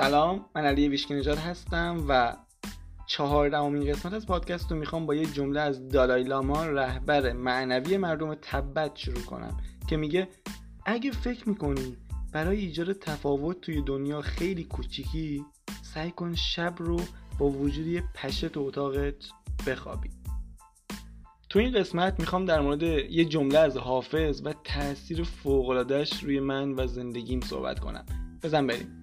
سلام 0.00 0.44
من 0.54 0.64
علی 0.64 0.88
ویشکی 0.88 1.14
نژاد 1.14 1.38
هستم 1.38 2.04
و 2.08 2.36
چهاردهمین 3.06 3.92
قسمت 3.92 4.12
از 4.12 4.26
پادکست 4.26 4.72
رو 4.72 4.78
می‌خوام 4.78 5.06
با 5.06 5.14
یه 5.14 5.26
جمله 5.26 5.60
از 5.60 5.88
دالای 5.88 6.24
لاما 6.24 6.66
رهبر 6.66 7.32
معنوی 7.32 7.96
مردم 7.96 8.34
تبت 8.34 8.96
شروع 8.96 9.22
کنم 9.22 9.56
که 9.88 9.96
میگه 9.96 10.28
اگه 10.86 11.10
فکر 11.10 11.48
می‌کنی 11.48 11.96
برای 12.32 12.58
ایجاد 12.58 12.92
تفاوت 12.92 13.60
توی 13.60 13.82
دنیا 13.82 14.20
خیلی 14.20 14.64
کوچیکی 14.64 15.44
سعی 15.82 16.10
کن 16.10 16.34
شب 16.34 16.74
رو 16.78 17.00
با 17.38 17.46
وجود 17.46 17.86
یه 17.86 18.04
پشه 18.14 18.48
تو 18.48 18.60
اتاقت 18.60 19.14
بخوابی. 19.66 20.10
تو 21.48 21.58
این 21.58 21.72
قسمت 21.72 22.20
می‌خوام 22.20 22.44
در 22.44 22.60
مورد 22.60 22.82
یه 22.82 23.24
جمله 23.24 23.58
از 23.58 23.76
حافظ 23.76 24.42
و 24.44 24.54
تاثیر 24.64 25.22
فوقلادهش 25.22 26.22
روی 26.22 26.40
من 26.40 26.72
و 26.72 26.86
زندگیم 26.86 27.40
صحبت 27.40 27.80
کنم. 27.80 28.06
بزن 28.42 28.66
بریم. 28.66 28.97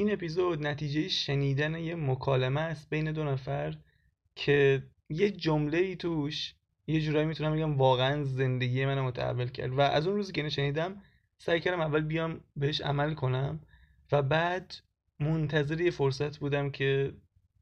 این 0.00 0.12
اپیزود 0.12 0.66
نتیجه 0.66 1.08
شنیدن 1.08 1.74
یه 1.74 1.94
مکالمه 1.94 2.60
است 2.60 2.90
بین 2.90 3.12
دو 3.12 3.24
نفر 3.24 3.76
که 4.34 4.82
یه 5.08 5.30
جمله 5.30 5.78
ای 5.78 5.96
توش 5.96 6.54
یه 6.86 7.00
جورایی 7.00 7.26
می‌تونم 7.26 7.52
بگم 7.52 7.76
واقعا 7.76 8.24
زندگی 8.24 8.86
من 8.86 9.00
متحول 9.00 9.48
کرد 9.48 9.70
و 9.72 9.80
از 9.80 10.06
اون 10.06 10.16
روزی 10.16 10.32
که 10.32 10.48
شنیدم 10.48 11.02
سعی 11.38 11.60
کردم 11.60 11.80
اول 11.80 12.00
بیام 12.00 12.40
بهش 12.56 12.80
عمل 12.80 13.14
کنم 13.14 13.60
و 14.12 14.22
بعد 14.22 14.74
منتظر 15.20 15.80
یه 15.80 15.90
فرصت 15.90 16.38
بودم 16.38 16.70
که 16.70 17.12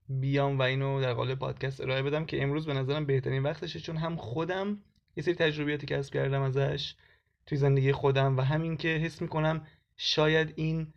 بیام 0.08 0.58
و 0.58 0.62
اینو 0.62 1.00
در 1.00 1.12
قالب 1.14 1.38
پادکست 1.38 1.80
ارائه 1.80 2.02
بدم 2.02 2.24
که 2.24 2.42
امروز 2.42 2.66
به 2.66 2.74
نظرم 2.74 3.06
بهترین 3.06 3.42
وقتشه 3.42 3.80
چون 3.80 3.96
هم 3.96 4.16
خودم 4.16 4.78
یه 5.16 5.22
سری 5.22 5.34
تجربیاتی 5.34 5.86
کسب 5.86 6.12
کردم 6.12 6.42
ازش 6.42 6.94
توی 7.46 7.58
زندگی 7.58 7.92
خودم 7.92 8.36
و 8.36 8.40
همین 8.40 8.76
که 8.76 8.88
حس 8.88 9.22
می‌کنم 9.22 9.66
شاید 9.96 10.52
این 10.56 10.92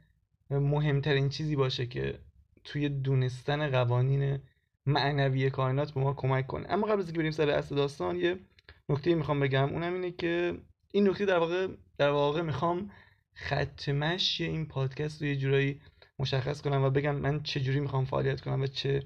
مهمترین 0.59 1.29
چیزی 1.29 1.55
باشه 1.55 1.85
که 1.85 2.19
توی 2.63 2.89
دونستن 2.89 3.69
قوانین 3.69 4.39
معنوی 4.85 5.49
کائنات 5.49 5.91
به 5.91 6.01
ما 6.01 6.13
کمک 6.13 6.47
کنه. 6.47 6.65
اما 6.69 6.87
قبل 6.87 6.99
از 6.99 7.05
اینکه 7.05 7.19
بریم 7.19 7.31
سر 7.31 7.49
اصل 7.49 7.75
داستان 7.75 8.15
یه 8.15 8.39
نکته 8.89 9.15
می‌خوام 9.15 9.39
بگم. 9.39 9.69
اونم 9.69 9.93
اینه 9.93 10.11
که 10.11 10.57
این 10.91 11.09
نکته 11.09 11.25
در 11.25 11.37
واقع 11.37 11.67
در 11.97 12.09
واقع 12.09 12.41
می‌خوام 12.41 12.91
ختمش 13.37 14.41
این 14.41 14.65
پادکست 14.65 15.21
رو 15.21 15.27
یه 15.27 15.35
جورایی 15.35 15.81
مشخص 16.19 16.61
کنم 16.61 16.83
و 16.83 16.89
بگم 16.89 17.15
من 17.15 17.43
چه 17.43 17.59
جوری 17.59 17.79
می‌خوام 17.79 18.05
فعالیت 18.05 18.41
کنم 18.41 18.61
و 18.61 18.67
چه 18.67 19.03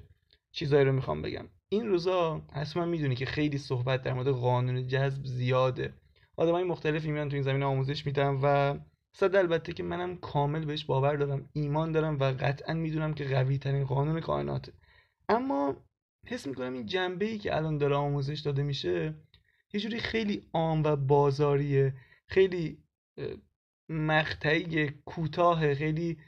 چیزایی 0.52 0.84
رو 0.84 0.92
می‌خوام 0.92 1.22
بگم. 1.22 1.48
این 1.68 1.86
روزا 1.86 2.42
اصلا 2.52 2.84
می‌دونی 2.84 3.14
که 3.14 3.26
خیلی 3.26 3.58
صحبت 3.58 4.02
در 4.02 4.12
مورد 4.12 4.28
قانون 4.28 4.86
جذب 4.86 5.24
زیاده. 5.24 5.94
آدمای 6.36 6.64
مختلفی 6.64 7.10
میان 7.10 7.28
تو 7.28 7.34
این 7.34 7.42
زمینه 7.42 7.64
آموزش 7.64 8.06
میدن 8.06 8.40
و 8.42 8.78
صد 9.18 9.36
البته 9.36 9.72
که 9.72 9.82
منم 9.82 10.16
کامل 10.16 10.64
بهش 10.64 10.84
باور 10.84 11.16
دارم 11.16 11.48
ایمان 11.52 11.92
دارم 11.92 12.18
و 12.18 12.24
قطعا 12.24 12.74
می‌دونم 12.74 13.14
که 13.14 13.24
قوی 13.24 13.58
ترین 13.58 13.84
قانون 13.84 14.20
کائناته. 14.20 14.72
اما 15.28 15.76
حس 16.26 16.46
می‌کنم 16.46 16.72
این 16.72 16.86
جنبه 16.86 17.24
ای 17.24 17.38
که 17.38 17.56
الان 17.56 17.78
داره 17.78 17.94
آموزش 17.94 18.40
داده 18.40 18.62
میشه 18.62 19.14
یه 19.72 19.80
جوری 19.80 20.00
خیلی 20.00 20.42
عام 20.52 20.82
و 20.82 20.96
بازاریه 20.96 21.94
خیلی 22.28 22.78
مقطعی 23.88 24.88
کوتاه 24.88 25.74
خیلی 25.74 26.18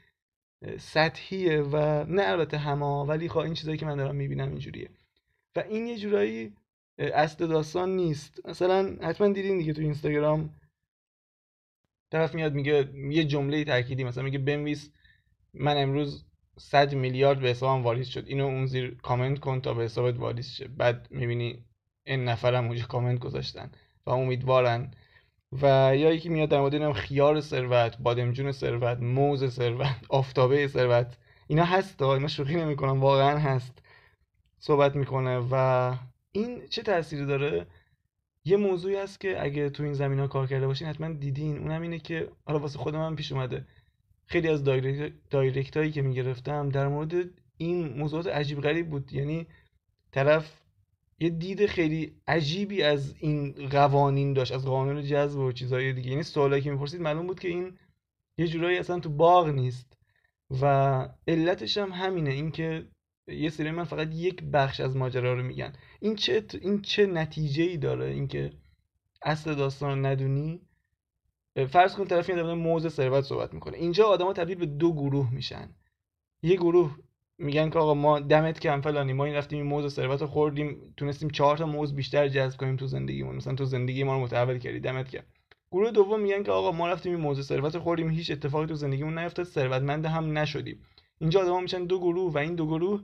سطحیه 0.77 1.61
و 1.61 2.05
نه 2.07 2.21
البته 2.21 2.57
همه 2.57 2.85
ولی 2.85 3.29
خب 3.29 3.37
این 3.37 3.53
چیزایی 3.53 3.77
که 3.77 3.85
من 3.85 3.97
دارم 3.97 4.15
می‌بینم 4.15 4.49
اینجوریه. 4.49 4.89
و 5.55 5.59
این 5.59 5.87
یه 5.87 5.97
جورایی 5.97 6.53
اصل 6.97 7.47
داستان 7.47 7.95
نیست. 7.95 8.45
مثلا 8.45 8.97
حتما 9.01 9.27
دیدین 9.27 9.57
دیگه 9.57 9.73
تو 9.73 9.81
اینستاگرام 9.81 10.55
طرف 12.11 12.35
میاد 12.35 12.53
میگه 12.53 12.89
یه 13.09 13.23
جمله 13.23 13.63
تأکیدی 13.63 14.03
مثلا 14.03 14.23
میگه 14.23 14.39
بنویس 14.39 14.91
من 15.53 15.77
امروز 15.77 16.25
100 16.57 16.93
میلیارد 16.93 17.39
به 17.39 17.49
حسابم 17.49 17.83
واریز 17.83 18.07
شد. 18.07 18.27
اینو 18.27 18.45
اون 18.45 18.65
زیر 18.65 18.97
کامنت 19.01 19.39
کن 19.39 19.61
تا 19.61 19.73
به 19.73 19.83
حسابت 19.83 20.17
واریز 20.17 20.51
شه. 20.51 20.67
بعد 20.67 21.07
می‌بینی 21.11 21.65
این 22.03 22.25
نفرم 22.25 22.65
اونجا 22.65 22.85
کامنت 22.85 23.19
گذاشتن 23.19 23.71
و 24.05 24.09
امیدوارن. 24.09 24.91
و 25.61 25.65
یا 25.95 26.13
یکی 26.13 26.29
میاد 26.29 26.49
در 26.49 26.59
مورد 26.59 26.73
اینم 26.73 26.93
خیار 26.93 27.41
ثروت 27.41 27.97
بادمجون 27.97 28.51
ثروت 28.51 28.99
موز 28.99 29.49
ثروت 29.49 29.95
آفتابه 30.09 30.67
ثروت. 30.67 31.17
اینا 31.47 31.63
هست 31.63 32.01
اینا 32.01 32.27
شوخی 32.27 32.55
نمی‌کنم 32.55 33.01
واقعا 33.01 33.37
هست. 33.37 33.81
صحبت 34.59 34.95
می‌کنه 34.95 35.37
و 35.51 35.95
این 36.31 36.67
چه 36.69 36.81
تأثیری 36.81 37.25
داره؟ 37.25 37.67
یه 38.45 38.57
موضوعی 38.57 38.95
هست 38.95 39.19
که 39.19 39.43
اگه 39.43 39.69
تو 39.69 39.83
این 39.83 39.93
زمین 39.93 40.19
ها 40.19 40.27
کار 40.27 40.47
کرده 40.47 40.67
باشین 40.67 40.87
حتما 40.87 41.13
دیدین. 41.13 41.57
اونم 41.57 41.81
اینه 41.81 41.99
که 41.99 42.31
حالا 42.45 42.59
واسه 42.59 42.79
خودم 42.79 43.01
هم 43.01 43.15
پیش 43.15 43.31
اومده. 43.31 43.65
خیلی 44.25 44.47
از 44.47 44.63
دایرکت, 45.29 45.77
هایی 45.77 45.91
که 45.91 46.01
می‌گرفتم 46.01 46.69
در 46.69 46.87
مورد 46.87 47.13
این 47.57 47.97
موضوعات 47.97 48.27
عجیب 48.27 48.61
غریب 48.61 48.89
بود. 48.89 49.13
یعنی 49.13 49.47
طرف 50.11 50.61
یه 51.19 51.29
دید 51.29 51.65
خیلی 51.65 52.21
عجیبی 52.27 52.83
از 52.83 53.15
این 53.19 53.67
قوانین 53.69 54.33
داشت 54.33 54.51
از 54.51 54.65
قانون 54.65 55.03
جذب 55.03 55.39
و 55.39 55.51
چیزهای 55.51 55.93
دیگه. 55.93 56.09
یعنی 56.09 56.23
سوالایی 56.23 56.61
که 56.61 56.71
می‌پرسید 56.71 57.01
معلوم 57.01 57.27
بود 57.27 57.39
که 57.39 57.47
این 57.47 57.77
یه 58.37 58.47
جورایی 58.47 58.77
اصلا 58.77 58.99
تو 58.99 59.09
باغ 59.09 59.47
نیست. 59.47 59.97
و 60.61 60.65
علتش 61.27 61.77
هم 61.77 61.91
همینه. 61.91 62.29
اینکه 62.29 62.87
یه 63.31 63.49
سری 63.49 63.71
من 63.71 63.83
فقط 63.83 64.15
یک 64.15 64.43
بخش 64.43 64.79
از 64.79 64.97
ماجرا 64.97 65.33
رو 65.33 65.43
میگن. 65.43 65.73
این 65.99 66.15
چه 66.15 66.45
این 66.61 66.81
چه 66.81 67.05
نتیجه 67.05 67.63
ای 67.63 67.77
داره 67.77 68.05
اینکه 68.05 68.51
اصل 69.21 69.55
داستان 69.55 69.89
رو 69.89 70.05
ندونی؟ 70.05 70.61
فرض 71.69 71.95
کن 71.95 72.05
طرف 72.05 72.29
در 72.29 72.53
موضوع 72.53 72.89
ثروت 72.89 73.23
صحبت 73.23 73.53
می‌کنه. 73.53 73.77
اینجا 73.77 74.05
آدما 74.05 74.33
تبدیل 74.33 74.55
به 74.55 74.65
دو 74.65 74.93
گروه 74.93 75.33
میشن. 75.33 75.69
یه 76.41 76.55
گروه 76.55 76.97
میگن 77.37 77.69
که 77.69 77.79
آقا 77.79 77.93
ما 77.93 78.19
دمت 78.19 78.59
کم 78.59 78.81
فلانی 78.81 79.13
ما 79.13 79.25
این 79.25 79.35
رفتیم 79.35 79.59
این 79.59 79.67
موز 79.67 79.93
ثروت 79.93 80.21
رو 80.21 80.27
خوردیم 80.27 80.93
تونستیم 80.97 81.29
چهار 81.29 81.57
تا 81.57 81.65
موز 81.65 81.95
بیشتر 81.95 82.27
جذب 82.27 82.59
کنیم 82.59 82.75
تو 82.75 82.87
زندگیمون. 82.87 83.35
مثلا 83.35 83.55
تو 83.55 83.65
زندگی 83.65 84.03
ما 84.03 84.13
رو 84.13 84.19
متحول 84.19 84.57
کردی 84.57 84.79
دمت 84.79 85.09
کم. 85.09 85.23
گروه 85.71 85.91
دوم 85.91 86.19
میگن 86.19 86.43
که 86.43 86.51
آقا 86.51 86.71
ما 86.71 86.87
رفتیم 86.87 87.11
این 87.11 87.21
موز 87.21 87.47
ثروت 87.47 87.75
رو 87.75 87.81
خوردیم 87.81 88.09
هیچ 88.09 88.31
اتفاقی 88.31 88.65
تو 88.65 88.75
زندگیمون 88.75 89.19
نیفتاد 89.19 89.45
ثروتمند 89.45 90.05
هم 90.05 90.37
نشدیم. 90.37 90.81
اینجا 91.17 91.41
آدما 91.41 91.59
میشن 91.59 91.85
دو 91.85 91.99
گروه 91.99 92.33
و 92.33 92.37
این 92.37 92.55
دو 92.55 92.67
گروه 92.67 93.01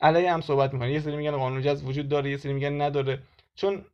علیه 0.00 0.32
هم 0.32 0.40
صحبت 0.40 0.72
می‌کنن 0.72 0.90
یه 0.90 1.00
سری 1.00 1.16
میگن 1.16 1.36
قانون 1.36 1.62
جذب 1.62 1.86
وجود 1.86 2.08
داره 2.08 2.30
یه 2.30 2.36
سری 2.36 2.52
میگن 2.52 2.80
نداره. 2.80 3.22
چون 3.54 3.84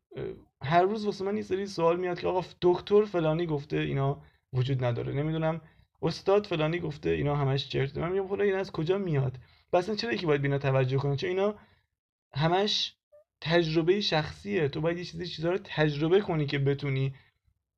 هر 0.62 0.82
روز 0.82 1.06
واسه 1.06 1.24
من 1.24 1.36
یه 1.36 1.42
سری 1.42 1.66
سوال 1.66 1.96
میاد 1.96 2.20
که 2.20 2.26
آقا 2.26 2.44
دکتر 2.62 3.04
فلانی 3.04 3.46
گفته 3.46 3.76
اینا 3.76 4.22
وجود 4.52 4.84
نداره. 4.84 5.12
نمی‌دونم 5.12 5.60
استاد 6.02 6.46
فلانی 6.46 6.78
گفته 6.78 7.10
اینا 7.10 7.36
همش 7.36 7.68
چرت 7.68 7.98
من 7.98 8.12
میگم 8.12 8.28
خدا 8.28 8.44
این 8.44 8.54
از 8.54 8.72
کجا 8.72 8.98
میاد؟ 8.98 9.38
اصلا 9.72 9.94
چرا 9.94 10.12
یکی 10.12 10.26
باید 10.26 10.42
بینا 10.42 10.58
توجه 10.58 10.96
کنه؟ 10.96 11.16
چون 11.16 11.30
اینا 11.30 11.54
همش 12.34 12.94
تجربه 13.40 14.00
شخصیه. 14.00 14.68
تو 14.68 14.80
باید 14.80 14.98
یه 14.98 15.04
چیزی 15.04 15.26
چیزا 15.26 15.50
رو 15.50 15.58
تجربه 15.64 16.20
کنی 16.20 16.46
که 16.46 16.58
بتونی 16.58 17.14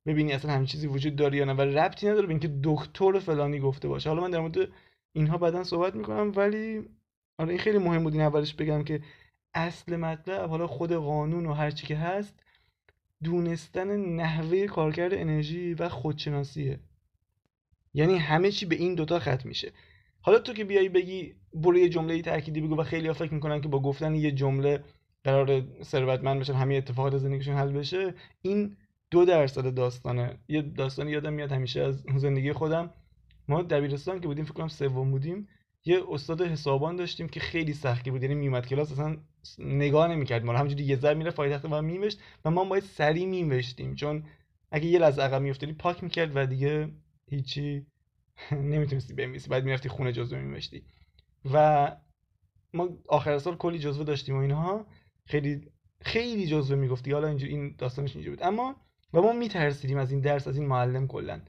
ببینی 0.06 0.32
اصلا 0.32 0.52
همین 0.52 0.66
چیزی 0.66 0.86
وجود 0.86 1.16
داره 1.16 1.38
یا 1.38 1.44
نه. 1.44 1.52
و 1.52 1.60
ربطی 1.60 2.06
نداره 2.08 2.26
به 2.26 2.32
اینکه 2.32 2.50
دکتر 2.62 3.18
فلانی 3.18 3.60
گفته 3.60 3.88
باشه. 3.88 4.08
حالا 4.08 4.22
من 4.22 4.30
در 4.30 4.40
مورد 4.40 4.68
اینها 5.12 5.38
بعدا 5.38 5.64
صحبت 5.64 5.94
می‌کنم 5.94 6.32
ولی 6.36 6.88
آره 7.38 7.50
این 7.50 7.58
خیلی 7.58 7.78
مهم 7.78 8.02
بود 8.02 8.12
این 8.12 8.22
اولش 8.22 8.54
بگم 8.54 8.84
که 8.84 9.00
اصل 9.54 9.96
مطلب 9.96 10.48
حالا 10.48 10.66
خود 10.66 10.92
قانون 10.92 11.46
و 11.46 11.52
هر 11.52 11.70
چی 11.70 11.86
که 11.86 11.96
هست 11.96 12.34
دونستن 13.22 13.96
نحوه 13.96 14.66
کارکرد 14.66 15.14
انرژی 15.14 15.74
و 15.74 15.88
خودشناسیه. 15.88 16.80
یعنی 17.94 18.18
همه 18.18 18.50
چی 18.50 18.66
به 18.66 18.76
این 18.76 18.94
دوتا 18.94 19.18
ختم 19.18 19.48
میشه. 19.48 19.72
حالا 20.20 20.38
تو 20.38 20.52
که 20.52 20.64
بیای 20.64 20.88
بگی 20.88 21.34
برو 21.54 21.78
یه 21.78 21.88
جمله 21.88 22.22
تأکیدی 22.22 22.60
بگو 22.60 22.80
و 22.80 22.82
خیلی 22.82 23.12
فکر 23.12 23.34
می‌کنن 23.34 23.60
که 23.60 23.68
با 23.68 23.82
گفتن 23.82 24.14
یه 24.14 24.32
جمله 24.32 24.84
قرار 25.24 25.62
ثروتمند 25.82 26.40
بشن 26.40 26.54
همه 26.54 26.74
اتفاقات 26.74 27.16
زندگیشون 27.18 27.54
حل 27.54 27.72
بشه 27.72 28.14
این 28.42 28.76
دو 29.10 29.24
درصد 29.24 29.74
داستانه. 29.74 30.38
یه 30.48 30.62
داستانی 30.62 31.10
یادم 31.10 31.32
میاد 31.32 31.52
همیشه 31.52 31.82
از 31.82 32.02
زندگی 32.16 32.52
خودم. 32.52 32.90
ما 33.48 33.62
دبیرستان 33.62 34.20
که 34.20 34.26
بودیم 34.26 34.44
فکر 34.44 34.54
کنم 34.54 34.68
سوم 34.68 35.10
بودیم. 35.10 35.48
یه 35.86 36.02
استاد 36.08 36.42
حسابان 36.42 36.96
داشتیم 36.96 37.28
که 37.28 37.40
خیلی 37.40 37.72
سختی 37.74 38.10
بود 38.10 38.22
یعنی 38.22 38.34
میومد 38.34 38.66
کلاس 38.66 38.92
اصلا 38.92 39.16
نگاه 39.58 40.08
نمی‌کرد 40.08 40.44
ما 40.44 40.52
همینجوری 40.52 40.84
یه 40.84 40.96
ذره 40.96 41.14
میره 41.14 41.30
پای 41.30 41.50
تخت 41.50 41.64
و 41.64 41.82
میوشت 41.82 42.20
و 42.44 42.50
ما 42.50 42.64
باید 42.64 42.82
سری 42.82 43.26
میوشتیم 43.26 43.94
چون 43.94 44.24
اگه 44.70 44.86
یه 44.86 44.98
لحظه 44.98 45.22
عقب 45.22 45.42
میافتادی 45.42 45.72
پاک 45.72 46.04
می‌کرد 46.04 46.32
و 46.34 46.46
دیگه 46.46 46.88
هیچی 47.30 47.86
نمی‌تونستی 48.52 49.14
بنویسی. 49.14 49.48
بعد 49.48 49.64
می‌رفتی 49.64 49.88
خونه 49.88 50.12
جزوه 50.12 50.38
میوشتی 50.40 50.82
و 51.52 51.96
ما 52.74 52.88
آخر 53.08 53.38
سال 53.38 53.56
کلی 53.56 53.78
جزوه 53.78 54.04
داشتیم 54.04 54.36
و 54.36 54.38
اینها. 54.38 54.86
خیلی 55.26 55.70
خیلی 56.00 56.46
جزوه 56.46 56.78
می‌گفتی. 56.78 57.12
حالا 57.12 57.28
اینجوری 57.28 57.52
این 57.52 57.74
داستانش 57.78 58.16
اینجوری 58.16 58.36
بود. 58.36 58.44
اما 58.46 58.76
و 59.12 59.20
ما 59.20 59.32
میترسیدیم 59.32 59.98
از 59.98 60.10
این 60.12 60.20
درس 60.20 60.48
از 60.48 60.56
این 60.58 60.66
معلم 60.66 61.06
کلا. 61.06 61.40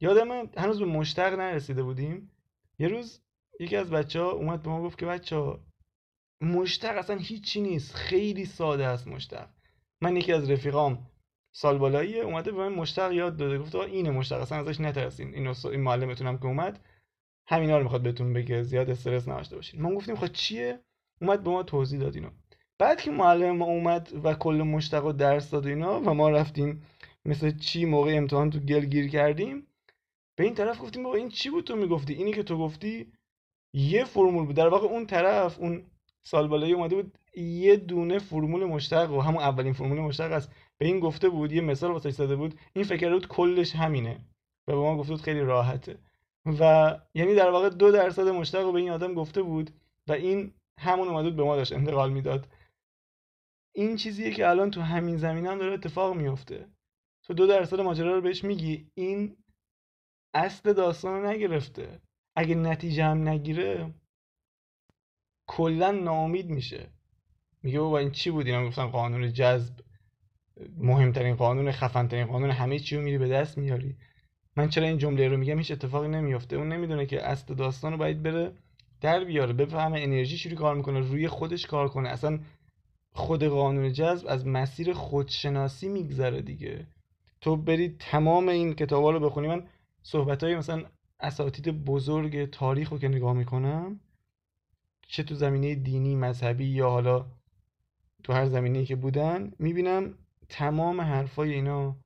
یادم 0.00 0.28
هنوز 0.56 0.78
به 0.78 0.84
مشتق 0.84 1.34
نرسیده 1.34 1.82
بودیم. 1.82 2.30
یه 2.78 2.88
روز 2.88 3.22
یکی 3.60 3.76
از 3.76 3.90
بچه 3.90 4.20
ها 4.20 4.30
اومد 4.30 4.62
به 4.62 4.68
ما 4.68 4.82
گفت 4.82 4.98
که 4.98 5.06
بچه 5.06 5.36
ها 5.36 5.60
مشتق 6.40 6.96
اصلا 6.96 7.16
هیچی 7.16 7.60
نیست 7.60 7.94
خیلی 7.94 8.44
ساده 8.44 8.86
است 8.86 9.06
مشتق 9.06 9.48
من 10.00 10.16
یکی 10.16 10.32
از 10.32 10.50
رفیقام 10.50 11.10
سال 11.52 11.78
بالایی 11.78 12.20
اومده 12.20 12.52
به 12.52 12.58
من 12.58 12.74
مشتق 12.74 13.12
یاد 13.12 13.36
داده. 13.36 13.58
گفت 13.58 13.74
اینه 13.74 14.10
مشتق 14.10 14.40
اصلا 14.40 14.58
ازش 14.58 14.80
نترسین. 14.80 15.34
اینو 15.34 15.54
این 15.64 15.80
معلمتون 15.80 16.26
هم 16.26 16.38
که 16.38 16.46
اومد 16.46 16.80
همینا 17.48 17.78
رو 17.78 17.82
می‌خواد 17.82 18.02
بهتون 18.02 18.32
بگه 18.32 18.62
زیاد 18.62 18.90
استرس 18.90 19.28
نداشته 19.28 19.56
باشین. 19.56 19.82
ما 19.82 19.94
گفتیم 19.94 20.16
خب 20.16 20.26
چیه؟ 20.26 20.80
اومد 21.20 21.44
به 21.44 21.50
ما 21.50 21.62
توضیح 21.62 22.00
داد 22.00 22.14
اینو. 22.14 22.30
بعد 22.78 23.00
که 23.00 23.10
معلم 23.10 23.56
ما 23.56 23.64
اومد 23.64 24.12
و 24.24 24.34
کل 24.34 24.54
مشتق 24.54 25.04
و 25.04 25.12
درس 25.12 25.50
داد 25.50 25.66
اینا 25.66 26.00
و 26.00 26.14
ما 26.14 26.30
رفتیم 26.30 26.82
مثل 27.24 27.58
چی 27.58 27.84
موقع 27.84 28.16
امتحان 28.16 28.50
تو 28.50 28.58
گل 28.58 28.84
گیر 28.84 29.08
کردیم 29.08 29.65
به 30.36 30.44
این 30.44 30.54
طرف 30.54 30.82
گفتیم 30.82 31.02
بابا 31.02 31.16
این 31.16 31.28
چی 31.28 31.50
بود 31.50 31.64
تو 31.64 31.76
می‌گفتی؟ 31.76 32.14
اینی 32.14 32.32
که 32.32 32.42
تو 32.42 32.58
گفتی 32.58 33.12
یه 33.74 34.04
فرمول 34.04 34.46
بود. 34.46 34.56
در 34.56 34.68
واقع 34.68 34.86
اون 34.86 35.06
طرف 35.06 35.58
اون 35.58 35.90
سال 36.26 36.48
بالایی 36.48 36.72
اومده 36.72 36.96
بود 36.96 37.18
یه 37.36 37.76
دونه 37.76 38.18
فرمول 38.18 38.64
مشتق 38.64 39.12
و 39.12 39.20
همون 39.20 39.42
اولین 39.42 39.72
فرمول 39.72 39.98
مشتق 39.98 40.32
است 40.32 40.52
به 40.78 40.86
این 40.86 41.00
گفته 41.00 41.28
بود 41.28 41.52
یه 41.52 41.60
مثال 41.60 41.92
واسه 41.92 42.10
زده 42.10 42.36
بود. 42.36 42.54
این 42.74 42.84
فکر 42.84 43.12
بود 43.12 43.28
کلش 43.28 43.74
همینه. 43.74 44.24
و 44.68 44.72
به 44.72 44.78
ما 44.78 44.96
گفته 44.96 45.12
بود 45.12 45.22
خیلی 45.22 45.40
راحته. 45.40 45.98
و 46.60 46.94
یعنی 47.14 47.34
در 47.34 47.50
واقع 47.50 47.68
دو 47.68 47.92
درصد 47.92 48.28
مشتق 48.28 48.62
رو 48.62 48.72
به 48.72 48.80
این 48.80 48.90
آدم 48.90 49.14
گفته 49.14 49.42
بود 49.42 49.70
و 50.08 50.12
این 50.12 50.52
همون 50.80 51.08
اومده 51.08 51.28
بود 51.28 51.36
به 51.36 51.44
ما 51.44 51.56
داشت 51.56 51.72
انتقال 51.72 52.12
می‌داد. 52.12 52.48
این 53.74 53.96
چیزیه 53.96 54.30
که 54.30 54.48
الان 54.48 54.70
تو 54.70 54.80
همین 54.80 55.16
زمینه 55.16 55.50
هم 55.50 55.58
داره 55.58 55.72
اتفاق 55.72 56.16
میفته 56.16 56.68
تو 57.26 57.34
دو 57.34 57.46
درصد 57.46 57.80
ماجرا 57.80 58.14
رو 58.14 58.20
بهش 58.20 58.44
میگی 58.44 58.90
این 58.94 59.36
اصل 60.36 60.72
داستان 60.72 61.22
رو 61.22 61.30
نگرفته. 61.30 62.00
اگه 62.36 62.54
نتیجه 62.54 63.04
هم 63.04 63.28
نگیره 63.28 63.94
کلا 65.46 65.90
ناامید 65.90 66.50
میشه. 66.50 66.86
میگه 67.62 67.80
بابا 67.80 67.98
این 67.98 68.10
چی 68.10 68.30
بود؟ 68.30 68.46
اینا 68.46 68.66
گفتن 68.68 68.86
قانون 68.86 69.32
جذب 69.32 69.74
مهمترین 70.78 71.34
قانون 71.34 71.72
خفنترین 71.72 72.26
قانون 72.26 72.50
همه 72.50 72.78
چی 72.78 72.96
رو 72.96 73.02
میری 73.02 73.18
به 73.18 73.28
دست 73.28 73.58
میاری. 73.58 73.96
من 74.56 74.68
چرا 74.68 74.86
این 74.86 74.98
جمله 74.98 75.28
رو 75.28 75.36
میگم؟ 75.36 75.58
هیچ 75.58 75.70
اتفاقی 75.70 76.08
نمیافته. 76.08 76.56
اون 76.56 76.68
نمی‌دونه 76.68 77.06
که 77.06 77.26
اصل 77.26 77.54
داستان 77.54 77.92
رو 77.92 77.98
باید 77.98 78.22
بره 78.22 78.52
در 79.00 79.24
بیاره 79.24 79.52
بفهمه 79.52 80.00
انرژی 80.00 80.38
چوری 80.38 80.56
کار 80.56 80.74
می‌کنه 80.74 81.00
روی 81.00 81.28
خودش 81.28 81.66
کار 81.66 81.88
کنه. 81.88 82.08
اصلا 82.08 82.40
خود 83.12 83.44
قانون 83.44 83.92
جذب 83.92 84.26
از 84.28 84.46
مسیر 84.46 84.92
خودشناسی 84.92 85.88
میگذره 85.88 86.42
دیگه. 86.42 86.86
تو 87.40 87.56
برید 87.56 87.98
تمام 87.98 88.48
این 88.48 88.74
کتابا 88.74 89.10
رو 89.10 89.20
بخونی 89.20 89.48
من 89.48 89.62
صحبت 90.06 90.44
های 90.44 90.56
مثلا 90.56 90.84
اساتید 91.20 91.84
بزرگ 91.84 92.50
تاریخ 92.50 92.88
رو 92.88 92.98
که 92.98 93.08
نگاه 93.08 93.32
می‌کنم 93.32 94.00
چه 95.06 95.22
تو 95.22 95.34
زمینه 95.34 95.74
دینی 95.74 96.16
مذهبی 96.16 96.64
یا 96.64 96.90
حالا 96.90 97.26
تو 98.24 98.32
هر 98.32 98.46
زمینه 98.46 98.84
که 98.84 98.96
بودن 98.96 99.52
می‌بینم 99.58 100.14
تمام 100.48 101.00
حرفای 101.00 101.52
اینا 101.52 101.96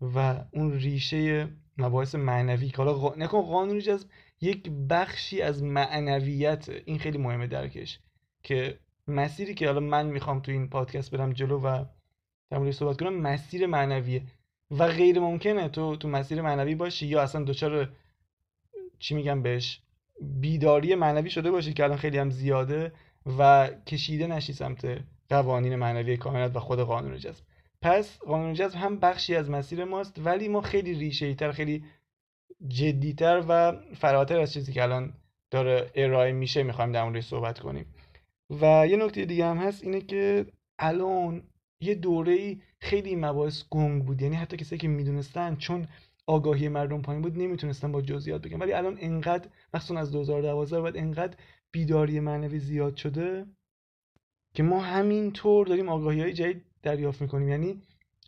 و 0.00 0.44
اون 0.52 0.72
ریشه 0.72 1.48
مباحث 1.78 2.14
معنوی 2.14 2.68
که 2.68 2.76
حالا 2.76 3.14
نکن 3.16 3.42
قانون 3.42 3.78
جذب 3.78 4.08
یک 4.40 4.70
بخشی 4.90 5.42
از 5.42 5.62
معنویت 5.62 6.68
این 6.68 6.98
خیلی 6.98 7.18
مهمه 7.18 7.46
درکش 7.46 8.00
که 8.42 8.78
مسیری 9.08 9.54
که 9.54 9.66
حالا 9.66 9.80
من 9.80 10.06
می‌خوام 10.06 10.40
تو 10.40 10.52
این 10.52 10.68
پادکست 10.68 11.10
برم 11.10 11.32
جلو 11.32 11.60
و 11.60 11.84
در 12.50 12.58
مورد 12.58 12.70
صحبت 12.70 13.00
کنم 13.00 13.20
مسیر 13.20 13.66
معنویه. 13.66 14.22
و 14.70 14.86
غیر 14.88 15.20
ممکنه 15.20 15.68
تو 15.68 15.96
تو 15.96 16.08
مسیر 16.08 16.42
معنوی 16.42 16.74
باشی 16.74 17.06
یا 17.06 17.22
اصلا 17.22 17.44
دچار 17.44 17.88
چی 18.98 19.14
میگم 19.14 19.42
بهش 19.42 19.80
بیداری 20.20 20.94
معنوی 20.94 21.30
شده 21.30 21.50
باشی 21.50 21.72
که 21.72 21.84
الان 21.84 21.98
خیلی 21.98 22.18
هم 22.18 22.30
زیاده 22.30 22.92
و 23.38 23.70
کشیده 23.86 24.26
نشی 24.26 24.52
سمت 24.52 24.98
قوانین 25.28 25.76
معنوی 25.76 26.16
کائنات 26.16 26.56
و 26.56 26.60
خود 26.60 26.80
قانون 26.80 27.18
جذب. 27.18 27.44
پس 27.82 28.18
قانون 28.18 28.54
جذب 28.54 28.74
هم 28.74 28.98
بخشی 28.98 29.34
از 29.34 29.50
مسیر 29.50 29.84
ماست 29.84 30.18
ولی 30.18 30.48
ما 30.48 30.60
خیلی 30.60 30.94
ریشه 30.94 31.34
تر 31.34 31.52
خیلی 31.52 31.84
جدیتر 32.68 33.42
و 33.48 33.72
فراتر 33.94 34.40
از 34.40 34.52
چیزی 34.52 34.72
که 34.72 34.82
الان 34.82 35.14
داره 35.50 35.90
ارائه 35.94 36.32
میشه 36.32 36.62
می‌خوایم 36.62 36.92
در 36.92 37.04
موردش 37.04 37.24
صحبت 37.24 37.58
کنیم. 37.58 37.94
و 38.50 38.86
یه 38.90 38.96
نکته 38.96 39.24
دیگه 39.24 39.46
هم 39.46 39.58
هست 39.58 39.84
اینه 39.84 40.00
که 40.00 40.46
الان 40.78 41.42
یه 41.80 41.94
دوره 41.94 42.56
خیلی 42.78 43.16
مباحث 43.16 43.62
گنگ 43.70 44.04
بود. 44.04 44.22
یعنی 44.22 44.36
حتی 44.36 44.56
کسی 44.56 44.78
که 44.78 44.88
می‌دونستن 44.88 45.56
چون 45.56 45.86
آگاهی 46.26 46.68
مردم 46.68 47.02
پایین 47.02 47.22
بود 47.22 47.38
نمی‌تونستن 47.38 47.92
با 47.92 48.02
جزئیات 48.02 48.42
بگن. 48.42 48.58
ولی 48.58 48.72
الان 48.72 48.98
انقدر 49.00 49.48
مخصوصا 49.74 50.00
از 50.00 50.12
2012 50.12 50.80
بعد 50.80 50.96
انقدر 50.96 51.36
بیداری 51.72 52.20
معنوی 52.20 52.58
زیاد 52.58 52.96
شده 52.96 53.46
که 54.54 54.62
ما 54.62 54.80
همینطور 54.80 55.66
داریم 55.66 55.88
آگاهی 55.88 56.20
های 56.20 56.32
جدید 56.32 56.62
دریافت 56.82 57.22
می‌کنیم. 57.22 57.48
یعنی 57.48 57.82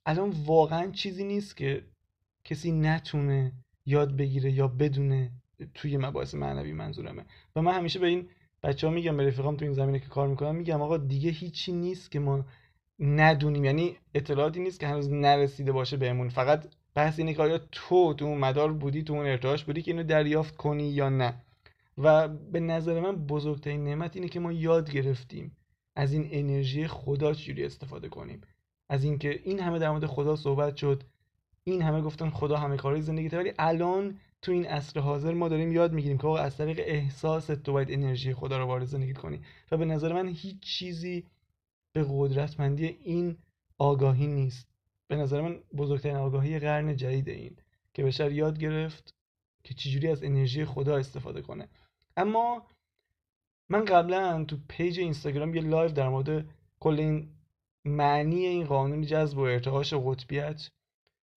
الان 0.06 0.34
واقعا 0.46 0.90
چیزی 0.90 1.24
نیست 1.24 1.56
که 1.56 1.82
کسی 2.44 2.72
نتونه 2.72 3.52
یاد 3.86 4.16
بگیره 4.16 4.52
یا 4.52 4.68
بدونه 4.68 5.30
توی 5.74 5.96
مباحث 5.96 6.34
معنوی 6.34 6.72
منظورمه. 6.72 7.24
و 7.56 7.62
من 7.62 7.72
همیشه 7.72 7.98
به 7.98 8.06
این 8.06 8.28
بچه 8.62 8.86
ها 8.86 8.92
میگم 8.92 9.16
به 9.16 9.26
رفیقام 9.26 9.56
تو 9.56 9.64
این 9.64 9.74
زمینه 9.74 9.98
که 9.98 10.08
کار 10.08 10.28
می‌کنم 10.28 10.54
میگم 10.54 10.82
آقا 10.82 10.96
دیگه 10.96 11.30
هیچی 11.30 11.72
نیست 11.72 12.10
که 12.10 12.20
ما 12.20 12.44
ندونیم. 13.00 13.64
یعنی 13.64 13.96
اطلاعاتی 14.14 14.60
نیست 14.60 14.80
که 14.80 14.86
هنوز 14.86 15.12
نرسیده 15.12 15.72
باشه 15.72 15.96
بهمون. 15.96 16.28
فقط 16.28 16.64
بحث 16.94 17.18
اینه 17.18 17.34
که 17.34 17.42
آیا 17.42 17.58
تو 17.58 18.14
تو 18.14 18.24
اون 18.24 18.38
مدار 18.38 18.72
بودی 18.72 19.02
تو 19.02 19.12
اون 19.12 19.26
ارتعاش 19.26 19.64
بودی 19.64 19.82
که 19.82 19.90
اینو 19.90 20.02
دریافت 20.02 20.56
کنی 20.56 20.88
یا 20.88 21.08
نه. 21.08 21.34
و 21.98 22.28
به 22.28 22.60
نظر 22.60 23.00
من 23.00 23.16
بزرگترین 23.16 23.84
نعمت 23.84 24.16
اینه 24.16 24.28
که 24.28 24.40
ما 24.40 24.52
یاد 24.52 24.90
گرفتیم 24.90 25.56
از 25.96 26.12
این 26.12 26.28
انرژی 26.30 26.86
خدا 26.86 27.34
چجوری 27.34 27.64
استفاده 27.64 28.08
کنیم. 28.08 28.40
از 28.88 29.04
اینکه 29.04 29.40
این 29.44 29.60
همه 29.60 29.78
در 29.78 29.90
مورد 29.90 30.06
خدا 30.06 30.36
صحبت 30.36 30.76
شد 30.76 31.02
این 31.64 31.82
همه 31.82 32.00
گفتن 32.00 32.30
خدا 32.30 32.56
همه 32.56 32.76
کارهای 32.76 33.02
زندگی 33.02 33.28
ولی 33.28 33.52
الان 33.58 34.18
تو 34.42 34.52
این 34.52 34.66
عصر 34.66 35.00
حاضر 35.00 35.34
ما 35.34 35.48
داریم 35.48 35.72
یاد 35.72 35.92
می‌گیریم 35.92 36.18
که 36.18 36.28
از 36.28 36.56
طریق 36.56 36.80
احساس 36.82 37.46
تو 37.46 37.72
باید 37.72 37.90
انرژی 37.90 38.34
خدا 38.34 38.58
رو 38.58 38.64
وارد 38.64 38.84
زندگی 38.84 39.12
کنی. 39.12 39.40
و 39.72 39.76
به 39.76 39.84
نظر 39.84 40.12
من 40.12 40.28
هیچ 40.28 40.60
چیزی 40.60 41.24
به 41.92 42.06
قدرتمندی 42.10 42.86
این 42.86 43.36
آگاهی 43.78 44.26
نیست. 44.26 44.68
به 45.08 45.16
نظر 45.16 45.40
من 45.40 45.60
بزرگترین 45.76 46.16
آگاهی 46.16 46.58
قرن 46.58 46.96
جدید 46.96 47.28
این 47.28 47.56
که 47.94 48.04
بشر 48.04 48.32
یاد 48.32 48.58
گرفت 48.58 49.14
که 49.64 49.74
چجوری 49.74 50.08
از 50.08 50.22
انرژی 50.22 50.64
خدا 50.64 50.96
استفاده 50.96 51.42
کنه. 51.42 51.68
اما 52.16 52.66
من 53.68 53.84
قبلا 53.84 54.44
تو 54.44 54.56
page 54.68 55.00
اینستاگرام 55.00 55.54
یه 55.54 55.62
live 55.62 55.92
در 55.92 56.08
مورد 56.08 56.48
کل 56.80 57.00
این 57.00 57.28
معنی 57.84 58.46
این 58.46 58.66
قانون 58.66 59.02
جذب 59.02 59.38
و 59.38 59.40
ارتعاش 59.40 59.94
قطبیت 59.94 60.70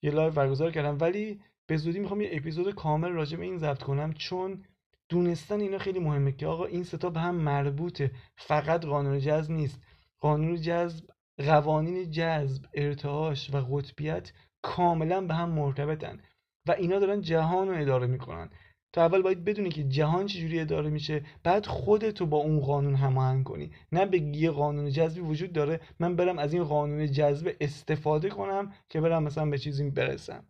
یه 0.01 0.11
live 0.11 0.31
برگزار 0.31 0.71
کردم. 0.71 0.97
ولی 0.99 1.41
به 1.67 1.77
زودی 1.77 1.99
می‌خوام 1.99 2.21
یه 2.21 2.29
اپیزود 2.31 2.75
کامل 2.75 3.09
راجع 3.09 3.37
به 3.37 3.43
این 3.43 3.57
ضبط 3.57 3.83
کنم 3.83 4.13
چون 4.13 4.65
دونستن 5.09 5.59
اینا 5.59 5.77
خیلی 5.77 5.99
مهمه 5.99 6.31
که 6.31 6.47
آقا 6.47 6.65
این 6.65 6.83
ستا 6.83 7.09
به 7.09 7.19
هم 7.19 7.35
مربوطه. 7.35 8.11
فقط 8.35 8.85
قانون 8.85 9.19
جذب 9.19 9.51
نیست. 9.51 9.81
قانون 10.21 10.61
جذب 10.61 11.05
قوانین 11.37 12.11
جذب 12.11 12.65
ارتعاش 12.73 13.53
و 13.53 13.57
قطبیت 13.57 14.31
کاملا 14.61 15.21
به 15.21 15.33
هم 15.33 15.49
مرتبطن 15.49 16.19
و 16.67 16.71
اینا 16.71 16.99
دارن 16.99 17.21
جهان 17.21 17.69
رو 17.69 17.81
اداره 17.81 18.07
می‌کنن. 18.07 18.49
تو 18.93 19.01
اول 19.01 19.21
باید 19.21 19.43
بدونی 19.43 19.69
که 19.69 19.83
جهان 19.83 20.25
چجوری 20.25 20.59
اداره 20.59 20.89
میشه 20.89 21.23
بعد 21.43 21.65
خودتو 21.65 22.25
با 22.25 22.37
اون 22.37 22.59
قانون 22.59 22.95
هماهنگ 22.95 23.43
کنی. 23.43 23.71
نه 23.91 24.05
به 24.05 24.19
یه 24.19 24.51
قانون 24.51 24.89
جذبی 24.89 25.21
وجود 25.21 25.53
داره 25.53 25.79
من 25.99 26.15
برم 26.15 26.39
از 26.39 26.53
این 26.53 26.63
قانون 26.63 27.11
جذب 27.11 27.55
استفاده 27.61 28.29
کنم 28.29 28.73
که 28.89 29.01
برم 29.01 29.23
مثلا 29.23 29.45
به 29.45 29.57
چیزی 29.57 29.89
برسم. 29.89 30.43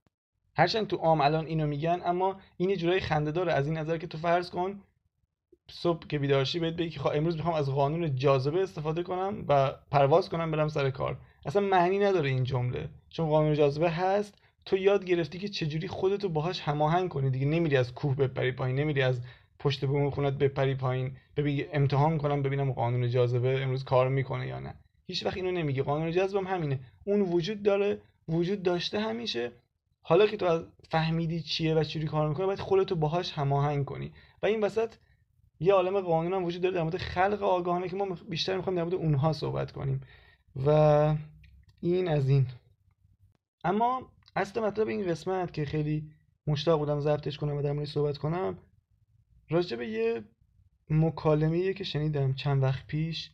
هرچند 0.56 0.88
تو 0.88 0.96
عام 0.96 1.22
الان 1.22 1.46
اینو 1.46 1.68
میگن 1.68 2.02
اما 2.06 2.40
این 2.58 2.70
یه 2.70 2.76
جورایی 2.76 3.00
خنده 3.00 3.32
داره 3.32 3.54
از 3.54 3.68
این 3.68 3.78
نظر 3.78 3.98
که 3.98 4.08
تو 4.08 4.18
فرض 4.18 4.50
کن 4.50 4.82
صبح 5.72 6.08
که 6.08 6.20
بیدارشی 6.20 6.60
بهت 6.60 6.74
بگی 6.74 6.90
که 6.90 7.00
خب 7.00 7.12
امروز 7.14 7.36
می‌خوام 7.36 7.56
از 7.56 7.70
قانون 7.70 8.16
جاذبه 8.16 8.64
استفاده 8.64 9.04
کنم 9.04 9.46
و 9.48 9.72
پرواز 9.92 10.30
کنم 10.30 10.52
برم 10.52 10.68
سر 10.68 10.90
کار. 10.90 11.18
اصلا 11.46 11.62
معنی 11.62 12.00
نداره 12.00 12.30
این 12.30 12.44
جمله. 12.44 12.90
چون 13.10 13.30
قانون 13.30 13.54
جاذبه 13.54 13.90
هست 13.90 14.34
تو 14.66 14.78
یاد 14.78 15.06
گرفتی 15.06 15.40
که 15.40 15.48
چجوری 15.48 15.88
خودتو 15.88 16.30
باهاش 16.30 16.62
هماهنگ 16.62 17.10
کنی. 17.10 17.30
دیگه 17.30 17.46
نمیری 17.46 17.78
از 17.78 17.94
کوه 17.94 18.16
بپری 18.16 18.52
پایین 18.52 18.80
نمیری 18.80 19.02
از 19.02 19.22
پشت 19.60 19.86
بوم 19.86 20.10
خونت 20.10 20.34
بپری 20.34 20.76
پایین. 20.76 21.18
ببین 21.38 21.66
امتحان 21.74 22.18
کنم 22.18 22.42
ببینم 22.42 22.72
قانون 22.72 23.10
جاذبه 23.10 23.64
امروز 23.64 23.84
کار 23.84 24.10
می‌کنه 24.10 24.48
یا 24.48 24.60
نه. 24.60 24.76
هیچ 25.08 25.26
وقت 25.26 25.38
اینو 25.38 25.52
نمیگه 25.52 25.84
قانون 25.84 26.12
جاذبه 26.12 26.40
هم 26.40 26.48
همینه. 26.48 26.80
اون 27.06 27.22
وجود 27.22 27.64
داره 27.64 28.02
وجود 28.28 28.64
داشته 28.64 29.00
همیشه. 29.00 29.52
حالا 30.02 30.28
که 30.28 30.38
تو 30.38 30.46
از 30.46 30.64
فهمیدی 30.90 31.42
چیه 31.42 31.76
و 31.76 31.84
چجوری 31.84 32.08
کار 32.08 32.30
می‌کنه 32.30 32.46
باید 32.46 32.60
خودتو 32.60 32.96
باهاش 32.96 33.32
هماهنگ 33.34 33.86
کنی. 33.86 34.12
و 34.44 34.46
این 34.46 34.62
وسط 34.62 34.94
یه 35.62 35.74
عالم 35.74 36.02
قانون 36.02 36.34
هم 36.34 36.44
وجود 36.44 36.62
داره 36.62 36.76
در 36.76 36.84
مورد 36.84 36.98
خلق 36.98 37.44
آگاهانه 37.44 37.90
که 37.90 37.96
ما 37.96 38.18
بیشتر 38.30 38.58
می‌خوایم 38.58 38.78
در 38.78 38.84
مورد 38.84 38.96
اونها 38.96 39.34
صحبت 39.34 39.72
کنیم. 39.72 40.02
و 40.66 40.70
این 41.82 42.08
از 42.08 42.30
این. 42.30 42.48
اما 43.64 44.12
اصل 44.36 44.62
مطلب 44.62 44.88
این 44.88 45.08
قسمت 45.08 45.54
که 45.54 45.66
خیلی 45.66 46.12
مشتاق 46.48 46.80
بودم 46.80 47.00
ضبطش 47.00 47.38
کنم 47.38 47.58
و 47.58 47.62
در 47.62 47.72
موردش 47.72 47.92
صحبت 47.92 48.18
کنم 48.18 48.58
راجع 49.50 49.78
به 49.78 49.88
یه 49.88 50.24
مکالمه 50.90 51.74
که 51.74 51.84
شنیدم 51.84 52.34
چند 52.34 52.64
وقت 52.64 52.88
پیش 52.88 53.32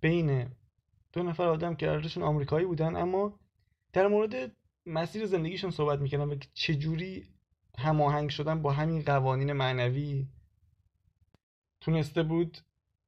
بین 0.00 0.46
دو 1.12 1.22
نفر 1.22 1.44
آدم 1.44 1.74
که 1.74 1.90
ارزششون 1.90 2.22
آمریکایی 2.22 2.66
بودن 2.66 2.96
اما 2.96 3.38
در 3.92 4.06
مورد 4.06 4.52
مسیر 4.86 5.26
زندگیشون 5.26 5.70
صحبت 5.70 5.98
می‌کردن 5.98 6.28
و 6.28 6.36
چجوری 6.54 7.26
هماهنگ 7.78 8.30
شدن 8.30 8.62
با 8.62 8.72
همین 8.72 9.02
قوانین 9.02 9.52
معنوی 9.52 10.26
تونسته 11.82 12.22
بود 12.22 12.58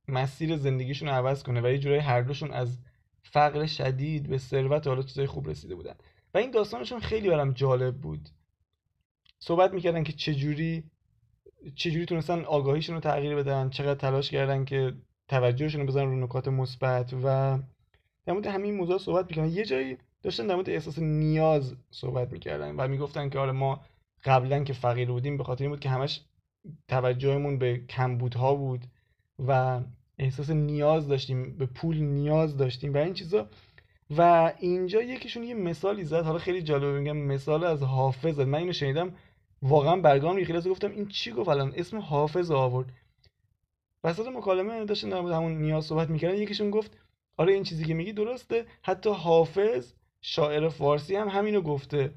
مسیر 0.08 0.56
زندگیشون 0.56 1.08
رو 1.08 1.14
عوض 1.14 1.42
کنه 1.42 1.60
و 1.60 1.66
یه 1.66 1.78
جورایی 1.78 2.00
هر 2.00 2.22
دوشون 2.22 2.50
از 2.50 2.78
فقر 3.22 3.66
شدید 3.66 4.28
به 4.28 4.38
ثروت 4.38 4.86
حالا 4.86 5.02
چیزای 5.02 5.26
خوب 5.26 5.48
رسیده 5.48 5.74
بودن. 5.74 5.94
و 6.34 6.38
این 6.38 6.50
داستانشون 6.50 7.00
خیلی 7.00 7.28
برام 7.28 7.52
جالب 7.52 7.96
بود. 7.96 8.28
صحبت 9.38 9.74
می‌کردن 9.74 10.02
که 10.02 10.12
چجوری 10.12 10.84
چجوری 11.74 12.06
تونستن 12.06 12.44
آگاهیشون 12.44 12.94
رو 12.94 13.00
تغییر 13.00 13.34
بدن 13.34 13.70
چقدر 13.70 13.94
تلاش 13.94 14.30
کردن 14.30 14.64
که 14.64 14.94
توجهشون 15.28 15.80
رو 15.80 15.86
بزنن 15.86 16.04
رو 16.04 16.24
نکات 16.24 16.48
مثبت 16.48 17.12
و 17.12 17.58
در 18.26 18.32
مورد 18.32 18.46
همین 18.46 18.74
موضوع 18.74 18.98
صحبت 18.98 19.26
می‌کردن. 19.26 19.48
یه 19.48 19.64
جایی 19.64 19.98
داشتن 20.22 20.46
در 20.46 20.54
مورد 20.54 20.70
احساس 20.70 20.98
نیاز 20.98 21.76
صحبت 21.90 22.32
می‌کردن 22.32 22.74
و 22.76 22.88
می‌گفتن 22.88 23.28
که 23.28 23.38
آره 23.38 23.52
ما 23.52 23.80
قبلا 24.24 24.64
که 24.64 24.72
فقیر 24.72 25.08
بودیم 25.08 25.36
به 25.36 25.44
خاطر 25.44 25.64
این 25.64 25.70
بود 25.70 25.80
که 25.80 25.88
همش 25.90 26.20
توجهمون 26.88 27.58
به 27.58 27.78
کمبودها 27.78 28.54
بود 28.54 28.80
و 29.46 29.80
احساس 30.18 30.50
نیاز 30.50 31.08
داشتیم 31.08 31.58
به 31.58 31.66
پول 31.66 31.96
نیاز 31.96 32.56
داشتیم 32.56 32.94
و 32.94 32.96
این 32.96 33.14
چیزا. 33.14 33.48
و 34.16 34.52
اینجا 34.58 35.02
یکیشون 35.02 35.42
یه 35.42 35.54
مثالی 35.54 36.04
زد 36.04 36.24
حالا 36.24 36.38
خیلی 36.38 36.62
جالبه 36.62 37.00
میگم 37.00 37.16
مثال 37.16 37.64
از 37.64 37.82
حافظ 37.82 38.40
من 38.40 38.58
اینو 38.58 38.72
شنیدم 38.72 39.12
واقعا 39.62 39.96
برگام 39.96 40.36
ریخت. 40.36 40.68
گفتم 40.68 40.90
این 40.90 41.08
چی 41.08 41.32
گفت 41.32 41.48
الان؟ 41.48 41.72
اسم 41.76 41.98
حافظ 41.98 42.50
آورد. 42.50 42.92
وسط 44.04 44.26
مکالمه 44.26 44.84
داشتن 44.84 45.08
در 45.08 45.16
همون 45.16 45.58
نیاز 45.58 45.84
صحبت 45.84 46.10
می‌کردن 46.10 46.34
یکیشون 46.38 46.70
گفت 46.70 46.98
آره 47.36 47.52
این 47.52 47.62
چیزی 47.62 47.84
که 47.84 47.94
میگی 47.94 48.12
درسته. 48.12 48.66
حتی 48.82 49.10
حافظ 49.10 49.92
شاعر 50.20 50.68
فارسی 50.68 51.16
هم 51.16 51.28
همینو 51.28 51.60
گفته. 51.60 52.14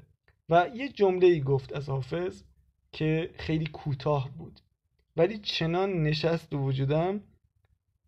و 0.48 0.68
یه 0.74 0.88
جمله 0.88 1.26
ای 1.26 1.40
گفت 1.40 1.72
از 1.72 1.88
حافظ. 1.88 2.42
که 2.92 3.30
خیلی 3.38 3.66
کوتاه 3.66 4.30
بود. 4.38 4.60
ولی 5.16 5.38
چنان 5.38 6.02
نشست 6.02 6.54
و 6.54 6.58
وجودم. 6.58 7.20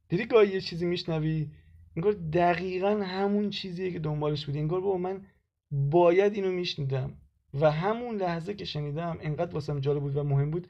دیدی 0.09 0.27
گاهی 0.27 0.49
یه 0.53 0.61
چیزی 0.61 0.87
میشنوی؟ 0.87 1.51
انگار 1.97 2.13
دقیقا 2.13 3.01
همون 3.05 3.51
چیزیه 3.51 3.93
که 3.93 3.99
دنبالش 3.99 4.47
بودی. 4.47 4.59
انگار 4.59 4.81
با 4.81 4.97
من 4.97 5.27
باید 5.71 6.35
اینو 6.35 6.53
میشنیدم. 6.53 7.17
و 7.55 7.71
همون 7.71 8.17
لحظه 8.17 8.55
که 8.55 8.65
شنیدم 8.65 9.19
انقدر 9.21 9.55
واسم 9.55 9.81
جالب 9.81 10.01
بود 10.01 10.17
و 10.17 10.25
مهم 10.25 10.51
بود 10.51 10.69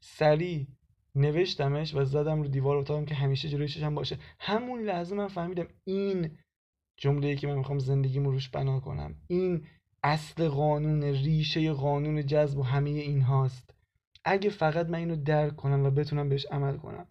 سریع 0.00 0.66
نوشتمش 1.14 1.94
و 1.94 2.04
زدم 2.04 2.42
رو 2.42 2.48
دیوار 2.48 2.76
اتاقم 2.76 3.04
که 3.04 3.14
همیشه 3.14 3.48
جلوی 3.48 3.68
چشم 3.68 3.94
باشه. 3.94 4.18
همون 4.38 4.82
لحظه 4.82 5.14
من 5.14 5.28
فهمیدم 5.28 5.66
این 5.84 6.30
جمله 6.96 7.36
که 7.36 7.46
من 7.46 7.58
می‌خوام 7.58 7.78
زندگیمو 7.78 8.30
روش 8.30 8.48
بنا 8.48 8.80
کنم. 8.80 9.14
این 9.28 9.66
اصل 10.02 10.48
قانون 10.48 11.02
ریشه 11.02 11.72
قانون 11.72 12.26
جذب 12.26 12.58
و 12.58 12.62
همه 12.62 12.90
این 12.90 13.22
هاست 13.22 13.74
اگه 14.24 14.50
فقط 14.50 14.86
من 14.86 14.98
اینو 14.98 15.16
درک 15.16 15.56
کنم 15.56 15.84
و 15.84 15.90
بتونم 15.90 16.28
بهش 16.28 16.46
عمل 16.46 16.76
کنم. 16.76 17.06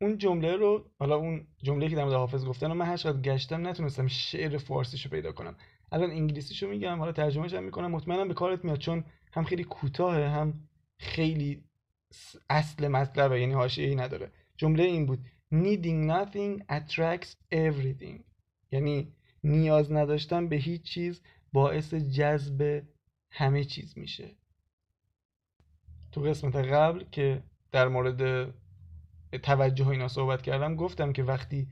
اون 0.00 0.18
جمله 0.18 0.56
رو 0.56 0.90
حالا 0.98 1.16
اون 1.16 1.46
جمله 1.62 1.88
که 1.88 1.96
در 1.96 2.04
مورد 2.04 2.16
حافظ 2.16 2.44
گفتن 2.46 2.72
من 2.72 2.86
هر 2.86 2.96
چقدر 2.96 3.20
گشتم 3.20 3.66
نتونستم 3.66 4.06
شعر 4.06 4.58
فارسیشو 4.58 5.08
پیدا 5.08 5.32
کنم. 5.32 5.56
الان 5.92 6.10
انگلیسیشو 6.10 6.68
میگم 6.68 6.98
حالا 6.98 7.12
ترجمهش 7.12 7.54
هم 7.54 7.64
می‌کنم. 7.64 7.90
مطمئنم 7.90 8.28
به 8.28 8.34
کارت 8.34 8.64
میاد 8.64 8.78
چون 8.78 9.04
هم 9.32 9.44
خیلی 9.44 9.64
کوتاهه 9.64 10.28
هم 10.28 10.68
خیلی 10.98 11.64
اصل 12.50 12.88
مطلبه 12.88 13.40
یعنی 13.40 13.52
حاشیه‌ای 13.52 13.94
نداره. 13.94 14.32
جمله 14.56 14.82
این 14.82 15.06
بود. 15.06 15.18
Needing 15.52 16.10
nothing 16.10 16.64
attracts 16.76 17.34
everything. 17.54 18.20
یعنی 18.70 19.12
نیاز 19.44 19.92
نداشتن 19.92 20.48
به 20.48 20.56
هیچ 20.56 20.82
چیز 20.82 21.22
باعث 21.52 21.94
جذب 21.94 22.82
همه 23.30 23.64
چیز 23.64 23.98
میشه. 23.98 24.36
تو 26.12 26.20
قسمت 26.20 26.56
قبل 26.56 27.04
که 27.04 27.42
در 27.72 27.88
مورد 27.88 28.52
توجه 29.42 29.88
اینا 29.88 30.08
صحبت 30.08 30.42
کردم 30.42 30.76
گفتم 30.76 31.12
که 31.12 31.22
وقتی 31.22 31.68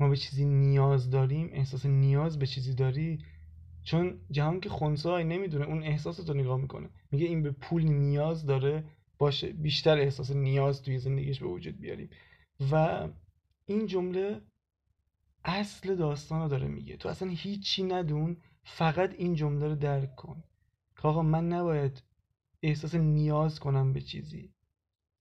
ما 0.00 0.08
به 0.08 0.16
چیزی 0.16 0.44
نیاز 0.44 1.10
داریم 1.10 1.50
احساس 1.52 1.86
نیاز 1.86 2.38
به 2.38 2.46
چیزی 2.46 2.74
داری 2.74 3.24
چون 3.82 4.20
جهان 4.30 4.60
که 4.60 4.68
خونسای 4.68 5.24
نمی‌دونه 5.24 5.64
اون 5.64 5.82
احساس 5.82 6.28
رو 6.28 6.34
نگاه 6.34 6.60
می‌کنه. 6.60 6.90
میگه 7.10 7.26
این 7.26 7.42
به 7.42 7.50
پول 7.50 7.82
نیاز 7.84 8.46
داره 8.46 8.84
باشه 9.18 9.52
بیشتر 9.52 9.98
احساس 9.98 10.30
نیاز 10.30 10.82
توی 10.82 10.98
زندگیش 10.98 11.40
به 11.40 11.46
وجود 11.46 11.80
بیاریم. 11.80 12.10
و 12.72 13.08
این 13.66 13.86
جمله 13.86 14.40
اصل 15.44 15.96
داستان 15.96 16.42
رو 16.42 16.48
داره 16.48 16.68
میگه. 16.68 16.96
تو 16.96 17.08
اصلا 17.08 17.28
هیچی 17.28 17.82
ندون 17.82 18.36
فقط 18.64 19.14
این 19.18 19.34
جمله 19.34 19.68
رو 19.68 19.74
درک 19.74 20.16
کن. 20.16 20.42
که 20.96 21.08
آقا 21.08 21.22
من 21.22 21.48
نباید 21.48 22.02
احساس 22.62 22.94
نیاز 22.94 23.60
کنم 23.60 23.92
به 23.92 24.00
چیزی. 24.00 24.52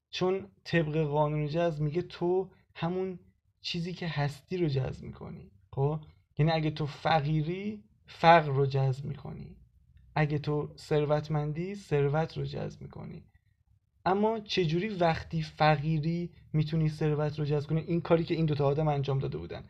چون 0.09 0.47
طبق 0.63 0.97
قانون 0.97 1.47
جذب 1.47 1.81
میگه 1.81 2.01
تو 2.01 2.49
همون 2.75 3.19
چیزی 3.61 3.93
که 3.93 4.07
هستی 4.07 4.57
رو 4.57 4.67
جذب 4.67 5.03
می‌کنی. 5.03 5.51
خب؟ 5.71 5.99
یعنی 6.37 6.51
اگه 6.51 6.71
تو 6.71 6.85
فقیری 6.85 7.83
فقر 8.07 8.51
رو 8.51 8.65
جذب 8.65 9.05
می‌کنی. 9.05 9.55
اگه 10.15 10.39
تو 10.39 10.73
ثروتمندی 10.77 11.75
ثروت 11.75 12.37
رو 12.37 12.45
جذب 12.45 12.81
می‌کنی. 12.81 13.23
اما 14.05 14.39
چجوری 14.39 14.89
وقتی 14.89 15.41
فقیری 15.41 16.31
می‌تونی 16.53 16.89
ثروت 16.89 17.39
رو 17.39 17.45
جذب 17.45 17.69
کنی؟ 17.69 17.81
این 17.81 18.01
کاری 18.01 18.23
که 18.23 18.35
این 18.35 18.45
دوتا 18.45 18.65
آدم 18.65 18.87
انجام 18.87 19.19
داده 19.19 19.37
بودن. 19.37 19.63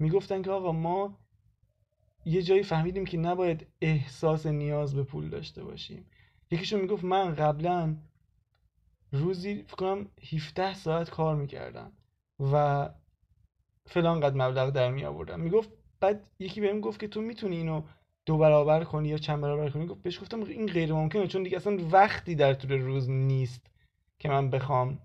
می‌گفتن 0.00 0.42
که 0.42 0.50
آقا 0.50 0.72
ما 0.72 1.18
یه 2.24 2.42
جایی 2.42 2.62
فهمیدیم 2.62 3.04
که 3.04 3.18
نباید 3.18 3.66
احساس 3.80 4.46
نیاز 4.46 4.94
به 4.94 5.02
پول 5.02 5.28
داشته 5.28 5.64
باشیم. 5.64 6.06
یکیشون 6.50 6.80
می‌گفت 6.80 7.04
من 7.04 7.34
قبلا 7.34 7.96
روزی 9.12 9.62
فکر 9.62 9.76
کنم 9.76 10.08
17 10.32 10.74
ساعت 10.74 11.10
کار 11.10 11.36
می‌کردم 11.36 11.92
و 12.52 12.88
فلان 13.86 14.20
قد 14.20 14.36
مبلغ 14.36 14.70
در 14.70 14.90
می 14.90 15.04
آوردم 15.04 15.40
می‌گفت 15.40 15.70
بعد 16.00 16.30
یکی 16.38 16.60
بهم 16.60 16.80
گفت 16.80 17.00
که 17.00 17.08
تو 17.08 17.20
می‌تونی 17.20 17.56
اینو 17.56 17.82
دو 18.26 18.38
برابر 18.38 18.84
کنی 18.84 19.08
یا 19.08 19.18
چند 19.18 19.40
برابر 19.40 19.70
کنی؟ 19.70 19.86
گفت 19.86 20.02
بهش 20.02 20.20
گفتم 20.20 20.42
این 20.42 20.66
غیر 20.66 20.92
ممکنه 20.92 21.26
چون 21.26 21.42
دیگه 21.42 21.56
اصلا 21.56 21.78
وقتی 21.90 22.34
در 22.34 22.54
طول 22.54 22.72
روز 22.72 23.10
نیست 23.10 23.66
که 24.18 24.28
من 24.28 24.50
بخوام 24.50 24.98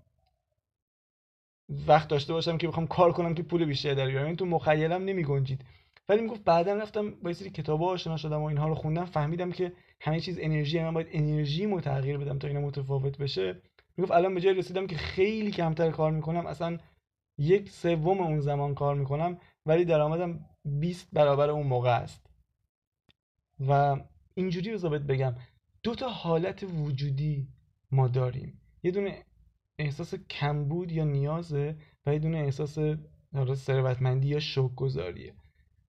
وقت 1.68 2.08
داشته 2.08 2.32
باشم 2.32 2.58
که 2.58 2.68
بخوام 2.68 2.86
کار 2.86 3.12
کنم 3.12 3.34
که 3.34 3.42
پول 3.42 3.64
بیشتری 3.64 3.94
در 3.94 4.06
بیارم. 4.06 4.26
این 4.26 4.36
تو 4.36 4.46
مخیلم 4.46 5.04
نمی 5.04 5.24
گنجید 5.24 5.64
ولی 6.08 6.22
می‌گفت 6.22 6.44
بعدا 6.44 6.74
رفتم 6.74 7.10
با 7.10 7.32
سری 7.32 7.50
کتابا 7.50 7.88
آشنا 7.88 8.16
شدم 8.16 8.42
و 8.42 8.44
اینها 8.44 8.68
رو 8.68 8.74
خوندم. 8.74 9.04
فهمیدم 9.04 9.52
که 9.52 9.72
همه 10.00 10.20
چیز 10.20 10.38
انرژی 10.40 10.82
من 10.82 10.94
باید 10.94 11.08
انرژی 11.10 11.66
مو 11.66 11.80
تغییر 11.80 12.18
بدم 12.18 12.38
تا 12.38 12.48
اینا 12.48 12.60
متفاوت 12.60 13.18
بشه. 13.18 13.62
می‌گفت 13.96 14.12
الان 14.12 14.34
به 14.34 14.40
جای 14.40 14.54
رسیدم 14.54 14.86
که 14.86 14.96
خیلی 14.96 15.50
کمتر 15.50 15.90
کار 15.90 16.12
می‌کنم 16.12 16.46
اصلا 16.46 16.78
یک 17.38 17.70
سوم 17.70 18.20
اون 18.20 18.40
زمان 18.40 18.74
کار 18.74 18.94
می‌کنم 18.94 19.38
ولی 19.66 19.84
درآمدم 19.84 20.44
20 20.64 21.08
برابر 21.12 21.50
اون 21.50 21.66
موقع 21.66 21.96
است. 21.96 22.26
و 23.68 23.96
اینجوری 24.34 24.72
رو 24.72 24.90
بگم 24.90 25.34
دو 25.82 25.94
تا 25.94 26.08
حالت 26.08 26.62
وجودی 26.62 27.48
ما 27.90 28.08
داریم. 28.08 28.60
یه 28.82 28.90
دونه 28.90 29.22
احساس 29.78 30.14
کمبود 30.14 30.92
یا 30.92 31.04
نیازه 31.04 31.76
و 32.06 32.12
یه 32.12 32.18
دونه 32.18 32.38
احساس 32.38 32.78
ثروتمندی 33.54 34.28
یا 34.28 34.40
شوکگذاریه 34.40 35.34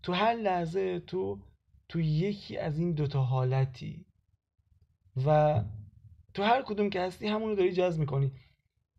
تو 0.03 0.13
هر 0.13 0.33
لحظه 0.33 0.99
تو 0.99 1.39
تو 1.89 1.99
یکی 1.99 2.57
از 2.57 2.79
این 2.79 2.93
دوتا 2.93 3.21
حالتی 3.21 4.05
و 5.25 5.61
تو 6.33 6.43
هر 6.43 6.61
کدوم 6.61 6.89
که 6.89 7.01
هستی 7.01 7.27
همونو 7.27 7.55
داری 7.55 7.73
جذب 7.73 7.99
می‌کنی. 7.99 8.31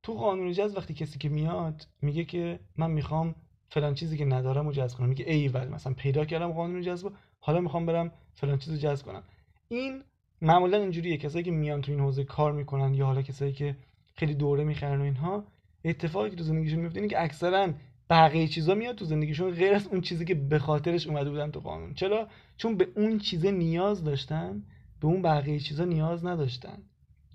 تو 0.03 0.15
قانون 0.15 0.53
جذب 0.53 0.77
وقتی 0.77 0.95
کسی 0.95 1.19
که 1.19 1.29
میاد 1.29 1.87
میگه 2.03 2.25
که 2.25 2.61
من 2.77 2.91
می‌خوام 2.91 3.35
فلان 3.69 3.95
چیزی 3.95 4.19
که 4.19 4.25
ندارم 4.25 4.67
رو 4.67 4.73
جذب 4.73 4.99
کنم. 4.99 5.09
میگه 5.09 5.25
ایول 5.29 5.69
مثلا 5.69 5.95
پیدا 5.95 6.25
کردم 6.25 6.53
قانون 6.53 6.83
جذب 6.83 7.13
حالا 7.41 7.61
می‌خوام 7.61 7.87
برم 7.87 8.13
فلان 8.35 8.59
چیز 8.59 8.69
رو 8.69 8.77
جذب 8.77 9.07
کنم. 9.07 9.23
این 9.69 10.03
معمولا 10.43 10.79
اینجوریه. 10.79 11.17
کسایی 11.17 11.45
که 11.45 11.51
میان 11.51 11.81
تو 11.81 11.93
این 11.93 12.01
حوزه 12.01 12.25
کار 12.25 12.53
می‌کنن 12.53 12.95
یا 12.95 13.07
حالا 13.07 13.23
کسایی 13.23 13.53
که 13.53 13.77
خیلی 14.19 14.35
دوره 14.35 14.65
می‌خرن 14.65 15.01
و 15.01 15.05
اینها 15.05 15.45
اتفاقی 15.85 16.31
که 16.31 16.37
تو 16.37 16.45
زندگیشون 16.45 16.81
میفته 16.81 16.99
اینه 17.01 17.11
که 17.11 17.23
اکثرا 17.23 17.69
بقیه 18.11 18.49
چیزا 18.49 18.75
میاد 18.75 18.95
تو 18.95 19.05
زندگیشون 19.05 19.51
غیر 19.51 19.75
از 19.75 19.87
اون 19.87 20.01
چیزی 20.01 20.25
که 20.25 20.35
به 20.35 20.59
خاطرش 20.59 21.07
اومده 21.07 21.31
بودن 21.31 21.51
تو 21.51 21.61
قانون. 21.61 21.95
چرا؟ 21.95 22.29
چون 22.57 22.77
به 22.77 22.89
اون 22.97 23.19
چیزه 23.19 23.51
نیاز 23.51 24.05
داشتن 24.05 24.63
به 25.01 25.07
اون 25.07 25.23
بقیه 25.23 25.59
چیزا 25.59 25.85
نیاز 25.85 26.27
نداشتن. 26.27 26.79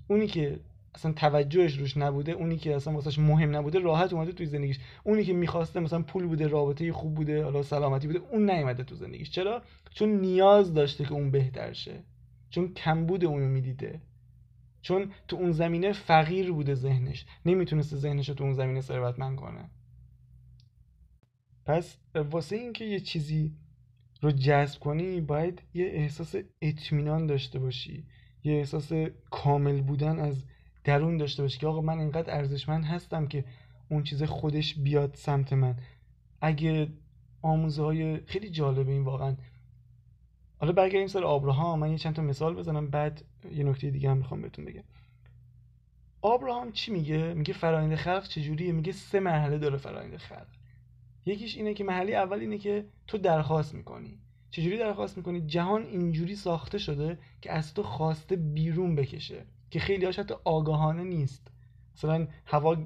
اونی 0.08 0.28
که 0.28 0.60
اصلا 0.96 1.12
توجهش 1.12 1.78
روش 1.78 1.98
نبوده 1.98 2.32
اونی 2.32 2.58
که 2.58 2.76
اصلا 2.76 2.94
واسش 2.94 3.20
مهم 3.20 3.56
نبوده 3.56 3.80
راحت 3.80 4.14
اومده 4.14 4.32
توی 4.32 4.46
زندگیش. 4.46 4.80
اونی 5.04 5.24
که 5.24 5.34
می‌خواسته 5.34 5.80
مثلا 5.80 6.02
پول 6.02 6.28
بوده 6.28 6.48
رابطه 6.48 6.94
خوب 6.94 7.16
بوده 7.16 7.44
حالا 7.44 7.64
سلامتی 7.64 8.08
بوده 8.08 8.20
اون 8.32 8.50
نیومده 8.50 8.84
تو 8.84 8.96
زندگیش. 8.96 9.32
چرا؟ 9.32 9.62
چون 9.94 10.10
نیاز 10.10 10.74
داشته 10.74 11.04
که 11.04 11.14
اون 11.14 11.32
بهتر 11.32 11.74
شه. 11.74 12.04
چون 12.50 12.74
کمبود 12.74 13.26
اونو 13.26 13.48
می‌دیده. 13.48 14.02
چون 14.84 15.12
تو 15.28 15.36
اون 15.36 15.52
زمینه 15.52 15.92
فقیر 15.92 16.52
بوده 16.52 16.76
ذهنش. 16.76 17.26
نمی‌تونسته 17.46 17.96
ذهنش 17.96 18.30
رو 18.30 18.36
تو 18.36 18.44
اون 18.44 18.54
زمینه 18.54 18.82
ثروتمند 18.82 19.36
کنه. 19.36 19.70
پس 21.66 21.98
واسه 22.16 22.56
اینکه 22.56 22.86
یه 22.86 23.00
چیزی 23.00 23.52
رو 24.22 24.32
جذب 24.32 24.80
کنی 24.80 25.22
باید 25.22 25.62
یه 25.74 25.86
احساس 25.86 26.36
اطمینان 26.62 27.26
داشته 27.28 27.60
باشی. 27.60 28.06
یه 28.44 28.54
احساس 28.54 28.92
کامل 29.32 29.82
بودن 29.82 30.20
از 30.20 30.46
درون 30.84 31.18
داشته 31.18 31.44
باشی 31.44 31.60
که 31.60 31.68
آقا 31.68 31.82
من 31.82 32.00
اینقدر 32.00 32.38
ارزشمند 32.38 32.86
هستم 32.86 33.28
که 33.28 33.46
اون 33.90 34.04
چیز 34.04 34.24
خودش 34.24 34.76
بیاد 34.76 35.16
سمت 35.16 35.54
من. 35.54 35.76
اگه 36.42 36.88
آموزه 37.42 37.84
های 37.84 38.18
خیلی 38.26 38.50
جالبه 38.50 38.92
این 38.92 39.04
واقعا 39.04 39.36
حالا 40.64 40.74
برگردیم 40.74 41.08
سر 41.08 41.24
آبراهام. 41.24 41.80
من 41.80 41.92
یه 41.92 41.98
چند 41.98 42.16
تا 42.16 42.22
مثال 42.22 42.56
بزنم 42.56 42.88
بعد 42.88 43.24
یه 43.52 43.64
نکته 43.64 43.90
دیگه 43.90 44.10
هم 44.10 44.18
می‌خوام 44.18 44.42
بهتون 44.42 44.66
بگم. 44.66 44.84
آبراهام 46.22 46.72
چی 46.72 46.92
میگه؟ 46.92 47.34
میگه 47.34 47.54
فرآیند 47.54 47.96
خلق 47.96 48.28
چجوریه؟ 48.28 48.72
میگه 48.72 48.92
سه 48.92 49.20
مرحله 49.20 49.58
داره 49.58 49.78
فرآیند 49.78 50.18
خلق. 50.18 50.48
یکیش 51.26 51.58
اینه 51.58 51.74
که 51.74 51.84
مرحله 51.84 52.14
اول 52.14 52.40
اینه 52.40 52.58
که 52.58 52.86
تو 53.08 53.18
درخواست 53.18 53.76
می‌کنی. 53.76 54.20
چجوری 54.52 54.78
درخواست 54.78 55.18
می‌کنی؟ 55.18 55.42
جهان 55.42 55.84
اینجوری 55.84 56.36
ساخته 56.36 56.78
شده 56.78 57.18
که 57.42 57.52
از 57.52 57.74
تو 57.74 57.84
خواسته 57.84 58.36
بیرون 58.36 58.96
بکشه 58.96 59.46
که 59.70 59.80
خیلی 59.80 60.06
هاش 60.06 60.20
حتی 60.20 60.34
آگاهانه 60.44 61.04
نیست. 61.04 61.48
مثلا 61.96 62.28
هوا 62.46 62.78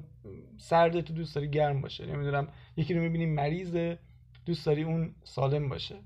سرد 0.56 1.00
تو 1.00 1.14
دوست 1.14 1.34
داری 1.34 1.50
گرم 1.50 1.80
باشه. 1.80 2.06
نمی‌دونم 2.06 2.48
یکی 2.76 2.94
رو 2.94 3.00
می‌بینی 3.00 3.26
مریضه 3.26 3.98
دوست 4.46 4.66
داری 4.66 4.82
اون 4.82 5.14
سالم 5.24 5.68
باشه. 5.68 5.96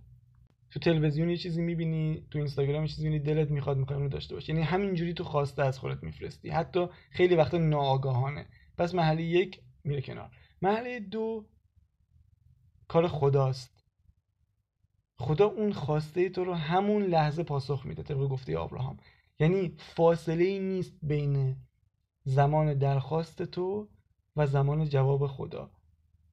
تو 0.73 0.81
تلویزیون 0.81 1.31
یه 1.31 1.37
چیزی 1.37 1.62
می‌بینی 1.62 2.26
تو 2.31 2.38
اینستاگرام 2.38 2.83
یه 2.83 2.88
چیزی 2.88 3.09
می‌بینی 3.09 3.35
دلت 3.35 3.50
می‌خواد 3.50 3.76
می‌خوای 3.76 3.97
اونو 3.97 4.09
داشته 4.09 4.35
باشی. 4.35 4.52
یعنی 4.52 4.64
همینجوری 4.64 5.14
تو 5.14 5.25
خواسته 5.25 5.62
از 5.62 5.79
خودت 5.79 6.02
میفرستی. 6.02 6.50
حتی 6.50 6.87
خیلی 7.11 7.37
وقتا 7.37 7.59
ناآگاهانه. 7.59 8.47
پس 8.79 8.95
محله 8.95 9.23
یک 9.23 9.61
میره 9.85 10.00
کنار. 10.00 10.31
محله 10.62 11.00
دو 11.00 11.47
کار 12.88 13.09
خداست. 13.09 13.85
خدا 15.19 15.47
اون 15.47 15.73
خواسته 15.73 16.29
تو 16.29 16.45
رو 16.45 16.55
همون 16.55 17.02
لحظه 17.02 17.43
پاسخ 17.43 17.87
میده 17.87 18.02
طبق 18.02 18.19
گفته 18.19 18.61
ابراهام. 18.61 18.97
یعنی 19.38 19.75
فاصله 19.79 20.45
ای 20.45 20.59
نیست 20.59 20.99
بین 21.02 21.57
زمان 22.25 22.75
درخواست 22.75 23.43
تو 23.43 23.88
و 24.37 24.47
زمان 24.47 24.88
جواب 24.88 25.26
خدا. 25.26 25.71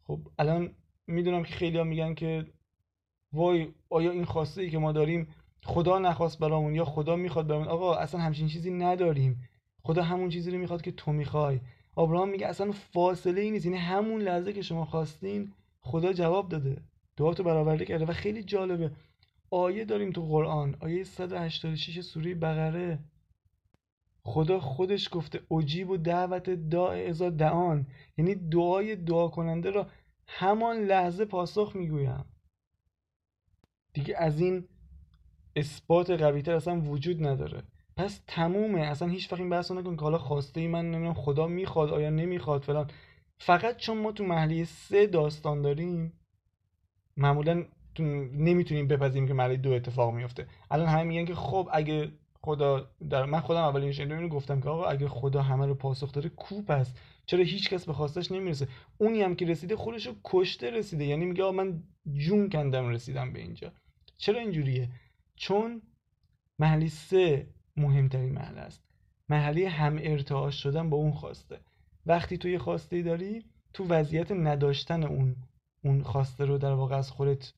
خب 0.04 0.28
الان 0.40 0.76
می‌دونم 1.08 1.44
که 1.44 1.54
خیلی 1.54 1.78
ها 1.78 1.84
میگن 1.84 2.14
که 2.14 2.46
وای 3.34 3.68
آیا 3.90 4.12
این 4.12 4.26
خواسته 4.26 4.62
ای 4.62 4.70
که 4.70 4.78
ما 4.78 4.92
داریم 4.92 5.28
خدا 5.64 6.00
نخواست 6.00 6.40
برامون 6.40 6.76
یا 6.76 6.86
خدا 6.86 7.16
می‌خواد 7.16 7.48
برامون؟ 7.48 7.68
آقا 7.68 7.96
اصلا 7.96 8.22
همچین 8.22 8.48
چیزی 8.48 8.72
نداریم. 8.72 9.50
خدا 9.84 10.04
همون 10.04 10.30
چیزی 10.30 10.52
رو 10.52 10.58
می‌خواد 10.58 10.82
که 10.82 10.92
تو 10.92 11.12
می‌خوای. 11.12 11.60
ابراهام 11.98 12.30
میگه 12.30 12.48
اصلا 12.48 12.72
فاصله 12.72 13.42
ای 13.42 13.52
نیست. 13.52 13.66
یعنی 13.66 13.78
همون 13.78 14.22
لحظه 14.22 14.54
که 14.54 14.62
شما 14.62 14.86
خواستین 14.86 15.52
خدا 15.82 16.14
جواب 16.14 16.50
داده. 16.50 16.82
تو 17.18 17.44
برآورده 17.44 17.86
کرده 17.86 18.06
و 18.06 18.14
خیلی 18.14 18.44
جالبه. 18.44 18.92
آیه 19.52 19.86
داریم 19.86 20.12
تو 20.12 20.22
قرآن. 20.22 20.76
آیه 20.80 21.04
186 21.04 22.02
سوره 22.02 22.36
بقره. 22.36 23.00
خدا 24.24 24.60
خودش 24.60 25.10
گفته 25.12 25.42
اجیب 25.52 25.90
و 25.90 25.98
دعوت 25.98 26.50
داع 26.50 26.98
ازا 27.10 27.30
دعان. 27.30 27.88
یعنی 28.18 28.36
دعای 28.36 28.96
دعا 28.96 29.28
کننده 29.28 29.70
را 29.72 29.88
همان 30.28 30.78
لحظه 30.78 31.26
پاسخ 31.26 31.76
می‌گویم. 31.76 32.26
دیگه 34.00 34.16
از 34.18 34.40
این 34.42 34.68
اثبات 35.56 36.10
قویتر 36.12 36.56
اصلا 36.56 36.82
وجود 36.82 37.28
نداره. 37.28 37.64
پس 37.98 38.22
تمومه. 38.28 38.82
اصلا 38.82 39.08
هیچ 39.08 39.32
وقت 39.32 39.42
این 39.42 39.50
بحث 39.50 39.72
نکن 39.72 39.96
که 39.96 40.02
حالا 40.02 40.18
خواسته 40.18 40.62
ای 40.62 40.68
من 40.68 40.92
نمی‌دونم 40.92 41.14
خدا 41.14 41.48
می‌خواد 41.48 41.90
آیا 41.90 42.10
نمی‌خواد 42.10 42.62
فلان. 42.64 42.92
فقط 43.40 43.78
چون 43.78 43.98
ما 43.98 44.12
تو 44.12 44.24
محلی 44.24 44.66
سه 44.66 45.08
داستان 45.08 45.62
داریم 45.62 46.14
معمولا 47.18 47.66
نمی‌تونیم 48.34 48.88
بپذیریم 48.88 49.28
که 49.28 49.34
مرحله 49.34 49.58
دو 49.58 49.72
اتفاق 49.72 50.14
میفته 50.14 50.48
الان 50.72 50.88
همه 50.88 51.04
میگن 51.04 51.26
که 51.26 51.36
خب 51.36 51.70
اگه 51.72 52.12
خدا 52.42 52.90
در 53.10 53.26
من 53.26 53.40
خودم 53.40 53.60
اولین 53.60 53.92
شنیدم 53.92 54.16
اینو 54.16 54.30
گفتم 54.30 54.62
که 54.62 54.70
آقا 54.70 54.86
اگه 54.86 55.08
خدا 55.08 55.42
همه 55.42 55.66
رو 55.66 55.76
پاسخ 55.76 56.12
داره 56.12 56.30
کوپ 56.30 56.70
است. 56.72 57.00
چرا 57.26 57.44
هیچ 57.44 57.70
کس 57.70 57.86
به 57.86 57.94
خواستش 57.94 58.32
نمی‌رسه؟ 58.32 58.68
اونی 58.98 59.22
هم 59.22 59.36
که 59.36 59.46
رسیده 59.46 59.76
خودش 59.76 60.08
رو 60.08 60.14
کشته 60.26 60.70
رسیده. 60.72 61.06
یعنی 61.06 61.26
میگه 61.26 61.52
من 61.52 61.84
جون 62.14 62.50
کندم 62.50 62.90
رسیدم 62.90 63.34
به 63.34 63.40
اینجا. 63.40 63.72
چرا 64.20 64.40
اینجوریه؟ 64.40 64.90
چون 65.36 65.82
محلی 66.60 66.90
سه 66.90 67.48
مهمترین 67.78 68.32
محله 68.34 68.62
است. 68.62 68.84
محله 69.30 69.70
هم 69.70 70.00
ارتعاش 70.02 70.64
شدن 70.64 70.90
با 70.90 70.98
اون 70.98 71.12
خواسته. 71.12 71.60
وقتی 72.06 72.38
تو 72.38 72.50
یه 72.50 72.60
خواسته 72.60 73.02
داری 73.02 73.46
تو 73.74 73.86
وضعیت 73.86 74.32
نداشتن 74.32 75.04
اون 75.04 75.36
اون 75.84 76.04
خواسته 76.04 76.46
رو 76.46 76.58
در 76.58 76.74
واقع 76.74 76.96
از 76.96 77.12
خودت 77.12 77.54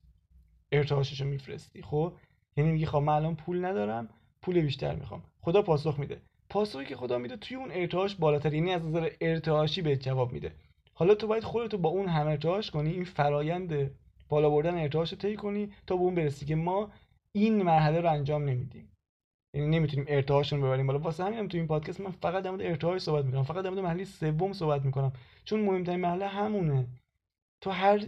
ارتعاشش 0.71 1.21
رو 1.21 1.28
میفرستی. 1.28 1.82
خب؟ 1.82 2.13
یعنی 2.58 2.71
میگی 2.71 2.86
خب 2.86 2.97
من 2.97 3.13
الان 3.13 3.36
پول 3.36 3.65
ندارم 3.65 4.10
پول 4.41 4.62
بیشتر 4.62 4.95
می‌خوام. 4.95 5.24
خدا 5.41 5.62
پاسخ 5.62 6.00
میده. 6.00 6.21
پاسخی 6.50 6.86
که 6.86 6.95
خدا 6.95 7.17
میده 7.17 7.38
توی 7.38 7.58
اون 7.58 7.71
ارتعاش 7.71 8.15
بالاتر 8.15 8.54
یعنی 8.54 8.71
از 8.71 8.86
نظر 8.86 9.10
ارتعاشی 9.21 9.82
بهت 9.82 10.02
جواب 10.02 10.32
میده. 10.32 10.56
حالا 10.93 11.15
تو 11.15 11.28
باید 11.28 11.43
خودتو 11.43 11.78
با 11.78 11.89
اون 11.89 12.08
هم 12.08 12.28
ارتعاش 12.28 12.71
کنی. 12.71 12.89
این 12.89 13.04
فرایند 13.04 13.91
بالا 14.32 14.50
بردن 14.50 14.78
ارتعاش 14.78 15.12
رو 15.12 15.17
طی 15.17 15.36
کنی 15.36 15.72
تا 15.88 15.96
به 15.96 16.02
اون 16.02 16.15
برسی 16.15 16.46
که 16.46 16.56
ما 16.56 16.91
این 17.36 17.63
مرحله 17.63 18.02
رو 18.02 18.12
انجام 18.12 18.44
نمیدیم. 18.44 18.91
یعنی 19.56 19.67
نمی‌تونیم 19.67 20.06
ارتعاشون 20.10 20.62
رو 20.62 20.67
ببریم. 20.67 20.88
بالا 20.88 21.00
واسه 21.00 21.24
همینم 21.24 21.48
تو 21.48 21.58
این 21.58 21.67
پادکست 21.67 22.02
من 22.02 22.12
فقط 22.12 22.44
در 22.44 22.52
مورد 22.52 22.62
ارتعاش 22.62 23.02
صحبت 23.02 23.26
می‌کنم. 23.26 23.44
فقط 23.44 23.63
در 23.63 23.70
مورد 23.70 23.84
مرحله 23.84 24.04
سوم 24.04 24.54
صحبت 24.54 24.82
می‌کنم. 24.86 25.13
چون 25.44 25.60
مهمترین 25.60 26.00
مرحله 26.00 26.28
همونه. 26.28 26.88
تو 27.62 27.70
هر 27.70 28.06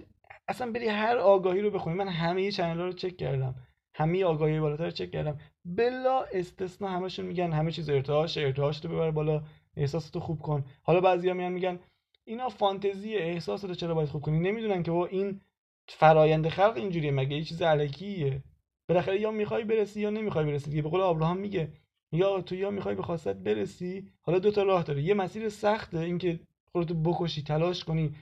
اصلا 0.47 0.71
بری 0.71 0.87
هر 0.87 1.17
آگاهی 1.17 1.61
رو 1.61 1.71
بخونی. 1.71 1.95
من 1.95 2.07
همه 2.07 2.51
چنل 2.51 2.79
رو 2.79 2.93
چک 2.93 3.17
کردم. 3.17 3.55
همه 3.95 4.23
آگاهی 4.25 4.59
بالاتر 4.59 4.85
رو 4.85 4.91
چک 4.91 5.11
کردم. 5.11 5.37
بلا 5.65 6.23
استثنا 6.23 6.87
همشون 6.87 7.25
میگن 7.25 7.51
همه 7.51 7.71
چیز 7.71 7.89
ارتعاش 7.89 8.37
ارتعاش 8.37 8.85
رو 8.85 8.91
ببر 8.91 9.11
بالا 9.11 9.43
احساساتو 9.77 10.19
خوب 10.19 10.39
کن. 10.39 10.65
حالا 10.83 11.01
بعضیا 11.01 11.33
میان 11.33 11.51
میگن 11.51 11.79
اینا 12.25 12.49
فانتزی 12.49 13.15
احساساتو 13.15 13.73
چرا 13.73 13.93
باید 13.93 14.09
خوب 14.09 14.21
کنی؟ 14.21 14.39
نمی‌دونن 14.39 14.83
که 14.83 14.91
با 14.91 15.05
این 15.05 15.41
فرایند 15.87 16.47
خلق 16.47 16.73
اینجوریه 16.75 17.11
مگه 17.11 17.37
یه 17.37 17.43
چیز 17.43 17.61
الکیه 17.61 18.43
بالاخره 18.89 19.21
یا 19.21 19.31
می‌خوای 19.31 19.63
برسی 19.63 20.01
یا 20.01 20.09
نمی‌خوای 20.09 20.45
برسی 20.45 20.69
دیگه. 20.69 20.81
به 20.81 20.89
قول 20.89 21.01
ابراهام 21.01 21.37
میگه 21.37 21.71
یا 22.11 22.41
تو 22.41 22.55
یا 22.55 22.71
می‌خوای 22.71 22.95
به 22.95 23.03
خواستت 23.03 23.35
برسی 23.35 24.07
حالا 24.21 24.39
دو 24.39 24.51
تا 24.51 24.63
راه 24.63 24.83
داره. 24.83 25.01
یه 25.01 25.13
مسیر 25.13 25.49
سخته 25.49 25.99
اینکه 25.99 26.39
خودتو 26.71 26.93
بکشی 26.93 27.43
تلاش 27.43 27.83
کنی 27.83 28.15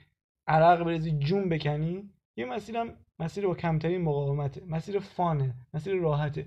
عرق 0.47 0.83
بریزی 0.83 1.11
جون 1.11 1.49
بکنی. 1.49 2.09
یه 2.37 2.45
مسیرم 2.45 2.97
مسیر 3.19 3.47
با 3.47 3.55
کمترین 3.55 4.01
مقاومته. 4.01 4.61
مسیر 4.67 4.99
فانه 4.99 5.55
مسیر 5.73 5.93
راحته. 5.95 6.45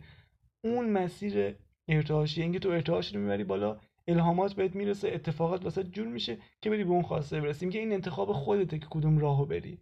اون 0.64 0.90
مسیر 0.90 1.54
ارتعاشی 1.88 2.42
اینکه 2.42 2.58
تو 2.58 2.68
ارتعاش 2.68 3.14
رو 3.14 3.20
می‌بری 3.20 3.44
بالا 3.44 3.78
الهامات 4.08 4.52
بهت 4.54 4.74
می‌رسه 4.74 5.08
اتفاقات 5.08 5.64
واسه 5.64 5.84
جور 5.84 6.08
میشه 6.08 6.38
که 6.60 6.70
بری 6.70 6.84
به 6.84 6.90
اون 6.90 7.02
خواسته 7.02 7.40
برسیم 7.40 7.70
که 7.70 7.78
این 7.78 7.92
انتخاب 7.92 8.32
خودته 8.32 8.78
که 8.78 8.86
کدوم 8.90 9.18
راهو 9.18 9.46
بری. 9.46 9.78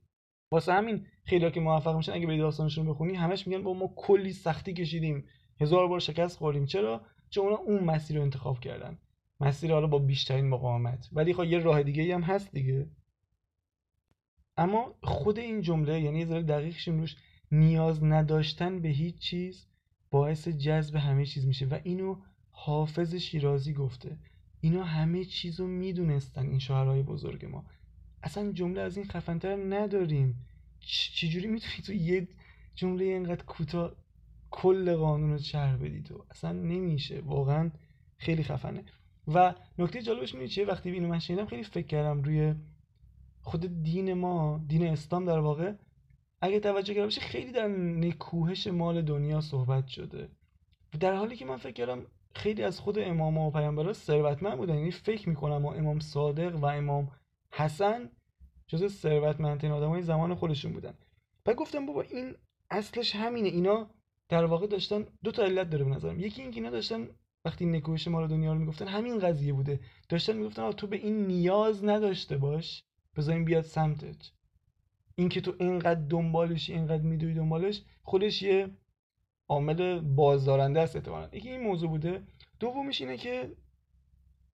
واسه 0.52 0.72
همین 0.72 1.06
خیلی 1.24 1.50
که 1.50 1.60
موفق 1.60 1.96
میشن 1.96 2.12
اگه 2.12 2.26
بری 2.26 2.38
داستانشون 2.38 2.86
بخونی 2.86 3.14
همش 3.14 3.46
میگن 3.46 3.62
با 3.62 3.74
ما 3.74 3.92
کلی 3.96 4.32
سختی 4.32 4.72
کشیدیم. 4.72 5.24
هزار 5.60 5.88
بار 5.88 6.00
شکست 6.00 6.38
خوردیم. 6.38 6.66
چرا؟ 6.66 7.02
چون 7.30 7.44
اونا 7.44 7.56
اون 7.56 7.84
مسیر 7.84 8.16
رو 8.16 8.22
انتخاب 8.22 8.60
کردن. 8.60 8.98
مسیر 9.40 9.72
حالا 9.72 9.86
با 9.86 9.98
بیشترین 9.98 10.48
مقاومت. 10.48 11.08
ولی 11.12 11.34
خب 11.34 11.44
یه 11.44 11.58
راه 11.58 11.82
دیگه 11.82 12.14
هم 12.14 12.22
هست 12.22 12.52
دیگه. 12.52 12.90
اما 14.56 14.94
خود 15.02 15.38
این 15.38 15.60
جمله 15.60 16.00
یعنی 16.00 16.18
یه 16.18 16.26
ذره 16.26 16.42
دقیق 16.42 16.88
روش 16.88 17.16
نیاز 17.52 18.04
نداشتن 18.04 18.80
به 18.80 18.88
هیچ 18.88 19.18
چیز 19.18 19.66
باعث 20.10 20.48
جذب 20.48 20.96
همه 20.96 21.26
چیز 21.26 21.46
میشه. 21.46 21.66
و 21.66 21.78
اینو 21.84 22.16
حافظ 22.50 23.14
شیرازی 23.14 23.72
گفته. 23.72 24.18
اینا 24.60 24.84
همه 24.84 25.24
چیز 25.24 25.60
رو 25.60 25.66
می‌دونستن 25.66 26.46
این 26.46 26.58
شاعرهای 26.58 27.02
بزرگ 27.02 27.44
ما. 27.44 27.64
اصلا 28.22 28.52
جمله 28.52 28.80
از 28.80 28.96
این 28.96 29.06
خفنتر 29.06 29.56
نداریم. 29.56 30.46
چجوری 31.14 31.46
می‌تونی 31.46 31.82
تو 31.86 31.92
یه 31.92 32.28
جمله 32.74 33.04
اینقدر 33.04 33.44
کوتاه 33.44 33.92
کل 34.50 34.96
قانون 34.96 35.30
رو 35.30 35.38
چرح 35.38 35.76
بدی 35.76 36.02
تو؟ 36.02 36.24
اصلا 36.30 36.52
نمیشه. 36.52 37.20
واقعا 37.20 37.70
خیلی 38.16 38.42
خفنه. 38.42 38.84
و 39.28 39.54
نکته 39.78 40.02
جالبش 40.02 40.34
می‌دونی 40.34 40.48
چیه؟ 40.48 40.66
وقتی 40.66 40.90
اینو 40.90 41.08
من 41.08 41.18
شنیدم 41.18 41.46
خیلی 41.46 41.64
فکر 41.64 41.86
کردم 41.86 42.22
روی 42.22 42.54
خود 43.40 43.82
دین 43.82 44.12
ما 44.12 44.64
دین 44.68 44.86
اسلام 44.86 45.24
در 45.24 45.38
واقع 45.38 45.72
اگه 46.40 46.60
توجه 46.60 46.94
کرده 46.94 47.06
باشه 47.06 47.20
خیلی 47.20 47.52
در 47.52 47.68
نکوهش 47.68 48.66
مال 48.66 49.02
دنیا 49.02 49.40
صحبت 49.40 49.86
شده. 49.86 50.28
در 51.00 51.14
حالی 51.14 51.36
که 51.36 51.44
من 51.44 51.56
فکر 51.56 51.72
کردم 51.72 52.02
خیلی 52.34 52.62
از 52.62 52.80
خود 52.80 52.98
امام 52.98 53.38
و 53.38 53.50
پیامبرا 53.50 53.92
ثروتمند 53.92 54.56
بودن 54.56 54.74
یعنی 54.74 54.90
فکر 54.90 55.28
می‌کنم 55.28 55.64
و 55.64 55.68
امام 55.68 56.00
صادق 56.00 56.56
و 56.56 56.64
امام 56.64 57.10
حسن 57.52 58.10
جز 58.66 58.92
ثروتمندترین 58.92 59.72
آدمای 59.72 60.02
زمان 60.02 60.34
خودشون 60.34 60.72
بودن. 60.72 60.94
بعد 61.44 61.56
گفتم 61.56 61.86
بابا 61.86 62.02
این 62.02 62.34
اصلش 62.70 63.16
همینه. 63.16 63.48
اینا 63.48 63.90
در 64.28 64.44
واقع 64.44 64.66
داشتن 64.66 65.06
دو 65.24 65.30
تا 65.32 65.42
علت 65.42 65.70
داره 65.70 65.84
به 65.84 65.90
نظرم. 65.90 66.20
یکی 66.20 66.42
اینکه 66.42 66.56
اینا 66.56 66.70
داشتن 66.70 67.08
وقتی 67.44 67.66
نکوهش 67.66 68.08
مال 68.08 68.28
دنیا 68.28 68.52
رو 68.52 68.58
می‌گفتن 68.58 68.88
همین 68.88 69.18
قضیه 69.18 69.52
بوده. 69.52 69.80
داشتن 70.08 70.36
می‌گفتن 70.36 70.72
تو 70.72 70.86
به 70.86 70.96
این 70.96 71.26
نیاز 71.26 71.84
نداشته 71.84 72.36
باش 72.36 72.84
بذاریم 73.16 73.44
بیاد 73.44 73.64
سمتت. 73.64 74.30
اینکه 75.14 75.40
تو 75.40 75.54
اینقدر 75.60 76.00
دنبالشی 76.00 76.72
اینقدر 76.72 77.02
میدوی 77.02 77.34
دنبالش 77.34 77.82
خودش 78.02 78.42
یه 78.42 78.70
عامل 79.48 80.00
بازدارنده 80.00 80.80
است 80.80 80.96
احتمالاً. 80.96 81.28
یکی 81.32 81.50
این 81.50 81.62
موضوع 81.62 81.88
بوده. 81.90 82.22
دومیش 82.60 83.00
اینه 83.00 83.16
که 83.16 83.52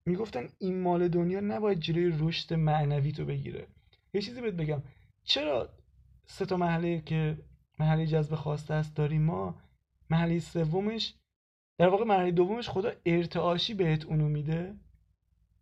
می‌گفتن 0.09 0.49
این 0.59 0.81
مال 0.81 1.07
دنیا 1.07 1.39
نباید 1.39 1.79
جلوی 1.79 2.17
رشد 2.19 2.53
معنوی 2.53 3.11
تو 3.11 3.25
بگیره. 3.25 3.67
یه 4.13 4.21
چیزی 4.21 4.41
بهت 4.41 4.53
بگم. 4.53 4.81
چرا 5.23 5.69
سه 6.25 6.45
تا 6.45 6.57
محله 6.57 7.01
که 7.01 7.37
محله 7.79 8.05
جذب 8.07 8.35
خواسته 8.35 8.73
است 8.73 8.95
داریم 8.95 9.21
ما 9.21 9.55
محله 10.09 10.39
سومش 10.39 11.13
در 11.77 11.87
واقع 11.89 12.05
مرحله 12.05 12.31
دومش 12.31 12.69
خدا 12.69 12.91
ارتعاشی 13.05 13.73
بهت 13.73 14.05
اونو 14.05 14.29
میده 14.29 14.75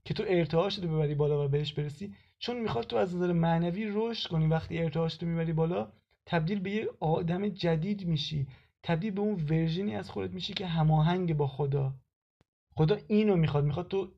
که 0.06 0.14
تو 0.14 0.24
ارتعاش 0.28 0.80
رو 0.80 0.90
ببری 0.90 1.16
بالا 1.16 1.46
و 1.46 1.48
بهش 1.48 1.74
برسی. 1.74 2.14
چون 2.40 2.60
می‌خواد 2.60 2.88
تو 2.88 2.96
از 2.96 3.16
نظر 3.16 3.34
معنوی 3.34 3.92
رشد 3.94 4.30
کنی. 4.30 4.48
وقتی 4.48 4.78
ارتعاش 4.78 5.22
رو 5.22 5.28
می‌بری 5.28 5.54
بالا 5.54 5.92
تبدیل 6.26 6.60
به 6.60 6.72
یه 6.72 6.90
آدم 7.00 7.50
جدید 7.50 8.08
میشی. 8.08 8.48
تبدیل 8.84 9.12
به 9.12 9.22
اون 9.22 9.36
ورژنی 9.50 9.96
از 9.96 10.10
خودت 10.10 10.34
میشی 10.34 10.54
که 10.54 10.68
هماهنگ 10.68 11.38
با 11.38 11.48
خدا. 11.48 11.94
خدا 12.76 12.98
اینو 13.08 13.36
می‌خواد. 13.36 13.64
می‌خواد 13.64 13.88
تو 13.88 14.12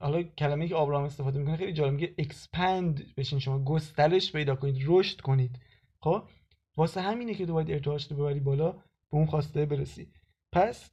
حالا 0.00 0.22
کلمه 0.22 0.68
که 0.68 0.74
آبراهام 0.74 1.04
استفاده 1.04 1.38
می‌کنه 1.38 1.56
خیلی 1.56 1.72
جالب 1.72 1.92
میگه 1.92 2.14
اکسپند 2.18 3.14
بشین 3.16 3.38
شما 3.38 3.64
گسترش 3.64 4.32
پیدا 4.32 4.56
کنید 4.56 4.76
رشد 4.86 5.20
کنید. 5.20 5.58
خب؟ 6.02 6.22
واسه 6.76 7.00
همینه 7.00 7.34
که 7.34 7.46
تو 7.46 7.52
باید 7.52 7.70
ارتعاش 7.70 8.10
رو 8.10 8.16
ببری 8.16 8.40
بالا 8.40 8.72
به 8.72 9.16
اون 9.16 9.26
خواسته 9.26 9.66
برسی. 9.66 10.12
پس 10.52 10.90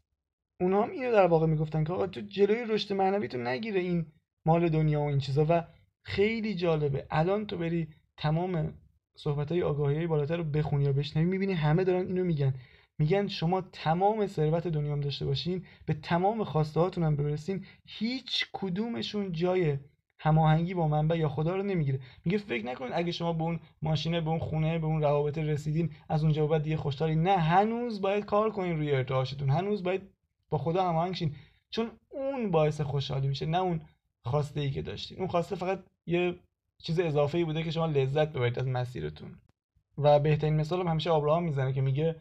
اونها 0.62 0.84
هم 0.84 0.90
اینو 0.90 1.12
در 1.12 1.28
واقع 1.28 1.48
می‌گفتن 1.48 1.84
که 1.84 1.94
آقا 1.94 2.08
تو 2.08 2.22
جلوی 2.22 2.66
رشد 2.68 2.94
معنوی 2.94 3.28
تو 3.28 3.38
نگیره 3.38 3.80
این 3.80 4.06
مال 4.46 4.70
دنیا 4.70 5.02
و 5.02 5.08
این 5.08 5.20
چیزا 5.20 5.46
و 5.50 5.64
خیلی 6.06 6.56
جالبه. 6.56 7.08
الان 7.12 7.46
تو 7.46 7.58
بری 7.58 7.88
تمام 8.18 8.74
صحبت 9.18 9.52
های 9.52 10.08
بالاتر 10.08 10.38
رو 10.38 10.44
بخونی 10.44 10.84
یا 10.84 10.92
بشنوی 10.92 11.26
می‌بینی 11.26 11.54
همه 11.54 11.84
دارن 11.84 12.08
اینو 12.08 12.24
میگن. 12.24 12.54
میگن 13.00 13.28
شما 13.28 13.62
تمام 13.62 14.28
ثروت 14.28 14.68
دنیا 14.68 14.94
هم 14.94 15.02
داشته 15.02 15.26
باشین 15.26 15.66
به 15.86 15.94
تمام 15.94 16.44
خواسته 16.44 16.80
هاتون 16.80 17.04
هم 17.04 17.16
برسین 17.16 17.66
هیچ 17.86 18.46
کدومشون 18.54 19.32
جای 19.32 19.78
هماهنگی 20.20 20.74
با 20.74 20.88
منبع 20.88 21.18
یا 21.18 21.30
خدا 21.30 21.56
رو 21.56 21.64
نمی‌گیره. 21.64 22.00
میگه 22.26 22.38
فکر 22.38 22.66
نکنید 22.66 22.92
اگه 22.96 23.12
شما 23.12 23.34
به 23.34 23.44
اون 23.44 23.60
ماشینه 23.82 24.22
به 24.22 24.30
اون 24.30 24.40
خونه 24.40 24.80
به 24.80 24.86
اون 24.86 25.02
روابط 25.02 25.38
رسیدین 25.38 25.90
از 26.10 26.24
اونجا 26.24 26.48
بعد 26.48 26.64
دیگه 26.64 26.78
خوشحالی 26.78 27.16
نه 27.16 27.38
هنوز 27.38 28.02
باید 28.02 28.26
کار 28.26 28.52
کنین 28.52 28.78
روی 28.78 28.92
ارتعاشتون. 28.92 29.50
هنوز 29.50 29.84
باید 29.84 30.02
با 30.50 30.58
خدا 30.58 30.90
هماهنگ 30.90 31.16
شین. 31.16 31.36
چون 31.70 31.92
اون 32.10 32.52
باعث 32.52 32.82
خوشحالی 32.82 33.28
میشه 33.28 33.46
نه 33.46 33.58
اون 33.58 33.82
خواسته 34.26 34.62
ای 34.62 34.72
که 34.72 34.82
داشتین. 34.82 35.18
اون 35.18 35.28
خواسته 35.28 35.56
فقط 35.56 35.84
یه 36.06 36.36
چیز 36.84 37.00
اضافه 37.00 37.38
ای 37.38 37.44
بوده 37.44 37.64
که 37.64 37.72
شما 37.72 37.86
لذت 37.86 38.28
ببرید 38.28 38.60
از 38.60 38.68
مسیرتون. 38.68 39.36
و 39.98 40.20
بهترین 40.20 40.56
مثال 40.56 40.80
هم 40.80 40.88
همیشه 40.88 41.10
آبراهام 41.10 41.44
می‌زنه 41.44 41.74
که 41.74 41.82
میگه 41.82 42.16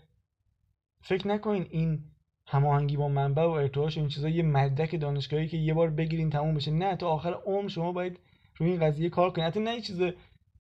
فکر 1.03 1.29
نکنین 1.29 1.67
این 1.71 2.05
هماهنگی 2.47 2.97
با 2.97 3.09
منبع 3.09 3.43
و 3.43 3.51
ارتعاش 3.51 3.99
این 3.99 4.09
چیزا 4.09 4.29
یه 4.29 4.43
مدرک 4.43 5.01
دانشگاهی 5.01 5.49
که 5.49 5.57
یه 5.57 5.75
بار 5.75 5.91
بگیرین 5.91 6.31
تموم 6.31 6.55
بشه. 6.55 6.71
نه 6.71 6.97
تا 6.97 7.09
آخر 7.09 7.33
عمر 7.33 7.69
شما 7.69 7.93
باید 7.93 8.21
روی 8.57 8.71
این 8.71 8.81
قضیه 8.81 9.11
کار 9.11 9.31
کنید 9.31 9.47
حتی 9.47 9.61
نه 9.61 9.81
چیز 9.81 10.03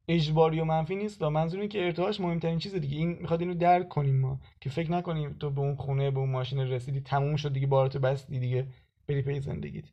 اجباری 0.08 0.60
و 0.60 0.64
منفی 0.64 0.96
نیست 0.96 1.22
منظور 1.22 1.60
اینه 1.60 1.72
که 1.72 1.84
ارتعاش 1.84 2.20
مهمترین 2.20 2.58
چیز 2.58 2.74
دیگه. 2.74 2.96
این 2.96 3.08
می‌خواد 3.08 3.40
اینو 3.40 3.54
درک 3.54 3.88
کنیم 3.88 4.20
ما. 4.20 4.40
که 4.60 4.70
فکر 4.70 4.92
نکنیم 4.92 5.36
تو 5.40 5.50
به 5.50 5.60
اون 5.60 5.74
خونه 5.74 6.10
به 6.10 6.18
اون 6.18 6.30
ماشین 6.30 6.58
رسیدی 6.58 7.00
تموم 7.00 7.36
شد 7.36 7.52
دیگه 7.52 7.66
بارتو 7.66 7.98
بستی 7.98 8.38
دیگه 8.38 8.66
بری 9.08 9.22
پی 9.22 9.40
زندگیت. 9.40 9.84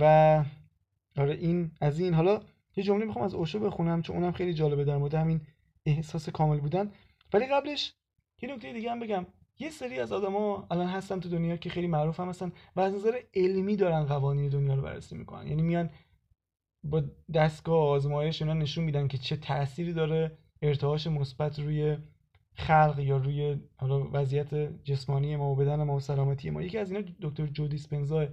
و 0.00 0.44
آره 1.16 1.34
این 1.34 1.70
از 1.80 2.00
این. 2.00 2.14
حالا 2.14 2.40
یه 2.76 2.84
جمله 2.84 3.04
می‌خوام 3.04 3.24
از 3.24 3.34
اوشو 3.34 3.58
بخونم 3.58 4.02
چون 4.02 4.16
اونم 4.16 4.32
خیلی 4.32 4.54
جالبه 4.54 4.84
در 4.84 4.96
مورد 4.96 5.14
همین 5.14 5.40
احساس 5.86 6.28
کامل 6.28 6.60
بودن. 6.60 6.92
ولی 7.32 7.46
قبلش 7.46 7.94
یه 8.42 8.54
نکته 8.54 8.72
دیگه 8.72 8.90
هم 8.90 9.00
بگم. 9.00 9.26
یه 9.60 9.70
سری 9.70 9.98
از 9.98 10.12
آدما 10.12 10.66
الان 10.70 10.86
هستن 10.86 11.20
تو 11.20 11.28
دنیا 11.28 11.56
که 11.56 11.70
خیلی 11.70 11.86
معروف 11.86 12.20
هم 12.20 12.28
هستن 12.28 12.52
و 12.76 12.80
از 12.80 12.94
نظر 12.94 13.12
علمی 13.34 13.76
دارن 13.76 14.04
قوانین 14.04 14.48
دنیا 14.48 14.74
رو 14.74 14.82
بررسی 14.82 15.16
می‌کنن. 15.16 15.46
یعنی 15.46 15.62
میان 15.62 15.90
با 16.84 17.02
دستگاه 17.34 17.88
آزمایش 17.88 18.42
اینا 18.42 18.54
نشون 18.54 18.84
میدن 18.84 19.08
که 19.08 19.18
چه 19.18 19.36
تأثیری 19.36 19.92
داره 19.92 20.38
ارتعاش 20.62 21.06
مثبت 21.06 21.58
روی 21.58 21.96
خلق 22.54 22.98
یا 22.98 23.16
روی 23.16 23.56
حالا 23.76 24.08
وضعیت 24.12 24.54
جسمانی 24.84 25.36
ما 25.36 25.52
و 25.52 25.56
بدن 25.56 25.82
ما 25.82 25.96
و 25.96 26.00
سلامتی 26.00 26.50
ما. 26.50 26.62
یکی 26.62 26.78
از 26.78 26.92
اینا 26.92 27.08
دکتر 27.22 27.46
جو 27.46 27.68
دیسپنزا 27.68 28.26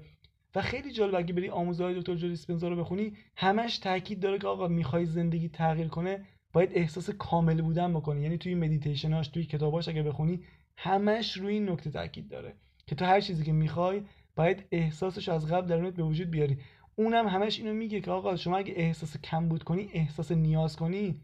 و 0.55 0.61
خیلی 0.61 0.91
جالب 0.91 1.15
اگه 1.15 1.33
بری 1.33 1.49
آموزهای 1.49 1.99
دکتر 1.99 2.15
جو 2.15 2.27
دیسپنزا 2.27 2.67
رو 2.67 2.75
بخونی 2.75 3.13
همش 3.35 3.77
تاکید 3.77 4.19
داره 4.19 4.39
که 4.39 4.47
آقا 4.47 4.67
می‌خوای 4.67 5.05
زندگی 5.05 5.49
تغییر 5.49 5.87
کنه 5.87 6.25
باید 6.53 6.69
احساس 6.73 7.09
کامل 7.09 7.61
بودن 7.61 7.93
بکنی. 7.93 8.21
یعنی 8.21 8.37
توی 8.37 8.55
مدیتیشناش 8.55 9.27
توی 9.27 9.43
کتاباش 9.43 9.87
اگه 9.87 10.03
بخونی 10.03 10.43
همش 10.77 11.37
روی 11.37 11.53
این 11.53 11.69
نکته 11.69 11.91
تاکید 11.91 12.29
داره 12.29 12.55
که 12.87 12.95
تو 12.95 13.05
هر 13.05 13.21
چیزی 13.21 13.43
که 13.43 13.51
می‌خوای 13.51 14.03
باید 14.35 14.67
احساسش 14.71 15.29
از 15.29 15.47
قبل 15.47 15.67
درونت 15.67 15.93
به 15.93 16.03
وجود 16.03 16.31
بیاری. 16.31 16.57
اونم 16.95 17.27
همش 17.27 17.59
اینو 17.59 17.73
میگه 17.73 18.01
که 18.01 18.11
آقا 18.11 18.35
شما 18.35 18.57
اگه 18.57 18.73
احساس 18.77 19.17
کم 19.17 19.49
بود 19.49 19.63
کنی 19.63 19.89
احساس 19.93 20.31
نیاز 20.31 20.75
کنی 20.75 21.21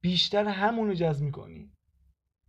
بیشتر 0.00 0.44
همونو 0.44 0.94
جذب 0.94 1.24
می‌کنی. 1.24 1.70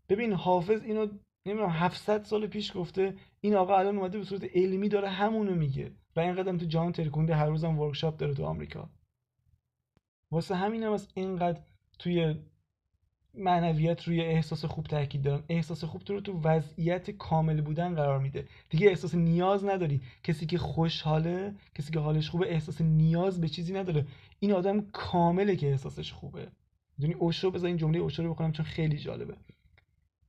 ببین 0.09 0.33
حافظ 0.33 0.81
اینو 0.81 1.07
نمی‌دونم 1.45 1.69
700 1.69 2.23
سال 2.23 2.47
پیش 2.47 2.77
گفته 2.77 3.15
این 3.41 3.55
آقا 3.55 3.77
الان 3.77 3.97
اومده 3.97 4.17
به 4.17 4.23
صورت 4.23 4.43
علمی 4.55 4.89
داره 4.89 5.09
همونو 5.09 5.55
میگه. 5.55 5.91
و 6.15 6.19
این 6.19 6.35
قدم 6.35 6.57
تو 6.57 6.65
جهان 6.65 6.91
ترکونده 6.91 7.35
هر 7.35 7.45
روزم 7.45 7.79
ورکشاپ 7.79 8.17
داره 8.17 8.33
تو 8.33 8.45
آمریکا. 8.45 8.89
واسه 10.31 10.55
همین 10.55 10.83
هم 10.83 10.91
از 10.91 11.07
اینقدر 11.13 11.61
توی 11.99 12.35
معنویت 13.33 14.03
روی 14.03 14.21
احساس 14.21 14.65
خوب 14.65 14.85
تاکید 14.85 15.21
دارن 15.21 15.43
احساس 15.49 15.83
خوب 15.83 16.03
تو 16.03 16.13
رو 16.13 16.21
تو 16.21 16.41
وضعیت 16.43 17.11
کامل 17.11 17.61
بودن 17.61 17.95
قرار 17.95 18.19
میده. 18.19 18.47
دیگه 18.69 18.87
احساس 18.89 19.15
نیاز 19.15 19.65
نداری. 19.65 20.01
کسی 20.23 20.45
که 20.45 20.57
خوشحاله 20.57 21.55
کسی 21.75 21.93
که 21.93 21.99
حالش 21.99 22.29
خوبه 22.29 22.51
احساس 22.51 22.81
نیاز 22.81 23.41
به 23.41 23.49
چیزی 23.49 23.73
نداره. 23.73 24.05
این 24.39 24.51
آدم 24.51 24.81
کامله 24.81 25.55
که 25.55 25.67
احساسش 25.71 26.11
خوبه. 26.11 26.47
دونی 26.99 27.13
اوشو؟ 27.13 27.51
بذار 27.51 27.67
این 27.67 27.77
جمله 27.77 27.99
اوشو 27.99 28.23
رو 28.23 28.33
بکنم 28.33 28.51
چون 28.51 28.65
خیلی 28.65 28.97
جالبه. 28.97 29.35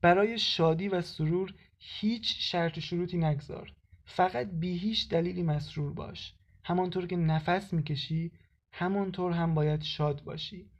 برای 0.00 0.38
شادی 0.38 0.88
و 0.88 1.02
سرور 1.02 1.54
هیچ 1.78 2.36
شرط 2.38 2.78
و 2.78 2.80
شروطی 2.80 3.18
نگذار. 3.18 3.72
فقط 4.04 4.50
بی 4.52 4.78
هیچ 4.78 5.08
دلیلی 5.08 5.42
مسرور 5.42 5.92
باش. 5.92 6.34
همانطور 6.64 7.06
که 7.06 7.16
نفس 7.16 7.72
می‌کشی 7.72 8.32
همانطور 8.72 9.32
هم 9.32 9.54
باید 9.54 9.82
شاد 9.82 10.24
باشی. 10.24 10.70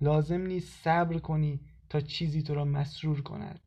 لازم 0.00 0.40
نیست 0.40 0.84
صبر 0.84 1.18
کنی 1.18 1.60
تا 1.88 2.00
چیزی 2.00 2.42
تو 2.42 2.54
را 2.54 2.64
مسرور 2.64 3.20
کند. 3.20 3.60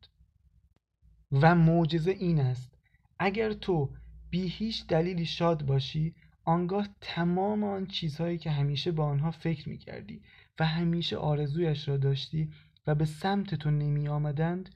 و 1.32 1.54
معجزه 1.54 2.10
این 2.10 2.40
است 2.40 2.74
اگر 3.18 3.52
تو 3.52 3.90
بی 4.30 4.48
هیچ 4.48 4.86
دلیلی 4.86 5.26
شاد 5.26 5.66
باشی 5.66 6.14
آنگاه 6.44 6.88
تمام 7.00 7.64
آن 7.64 7.86
چیزهایی 7.86 8.38
که 8.38 8.50
همیشه 8.50 8.92
با 8.92 9.04
آنها 9.04 9.30
فکر 9.30 9.68
می 9.68 9.78
کردی 9.78 10.22
و 10.58 10.66
همیشه 10.66 11.16
آرزویش 11.16 11.88
را 11.88 11.96
داشتی 11.96 12.50
و 12.86 12.94
به 12.94 13.04
سمت 13.04 13.54
تو 13.54 13.70
نمی 13.70 14.08
آمدند 14.08 14.74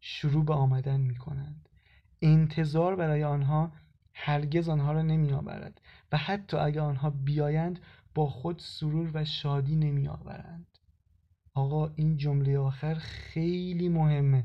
شروع 0.00 0.44
به 0.44 0.54
آمدن 0.54 1.00
می 1.00 1.16
کنند 1.16 1.68
انتظار 2.22 2.96
برای 2.96 3.24
آنها 3.24 3.72
هرگز 4.14 4.68
آنها 4.68 4.92
را 4.92 5.02
نمی 5.02 5.32
آورد 5.32 5.80
و 6.12 6.16
حتی 6.16 6.56
اگر 6.56 6.80
آنها 6.80 7.10
بیایند 7.10 7.80
با 8.14 8.26
خود 8.26 8.58
سرور 8.58 9.10
و 9.14 9.24
شادی 9.24 9.76
نمی 9.76 10.08
آورند. 10.08 10.75
آقا 11.56 11.92
این 11.96 12.16
جمله 12.16 12.58
آخر 12.58 12.94
خیلی 12.94 13.88
مهمه. 13.88 14.44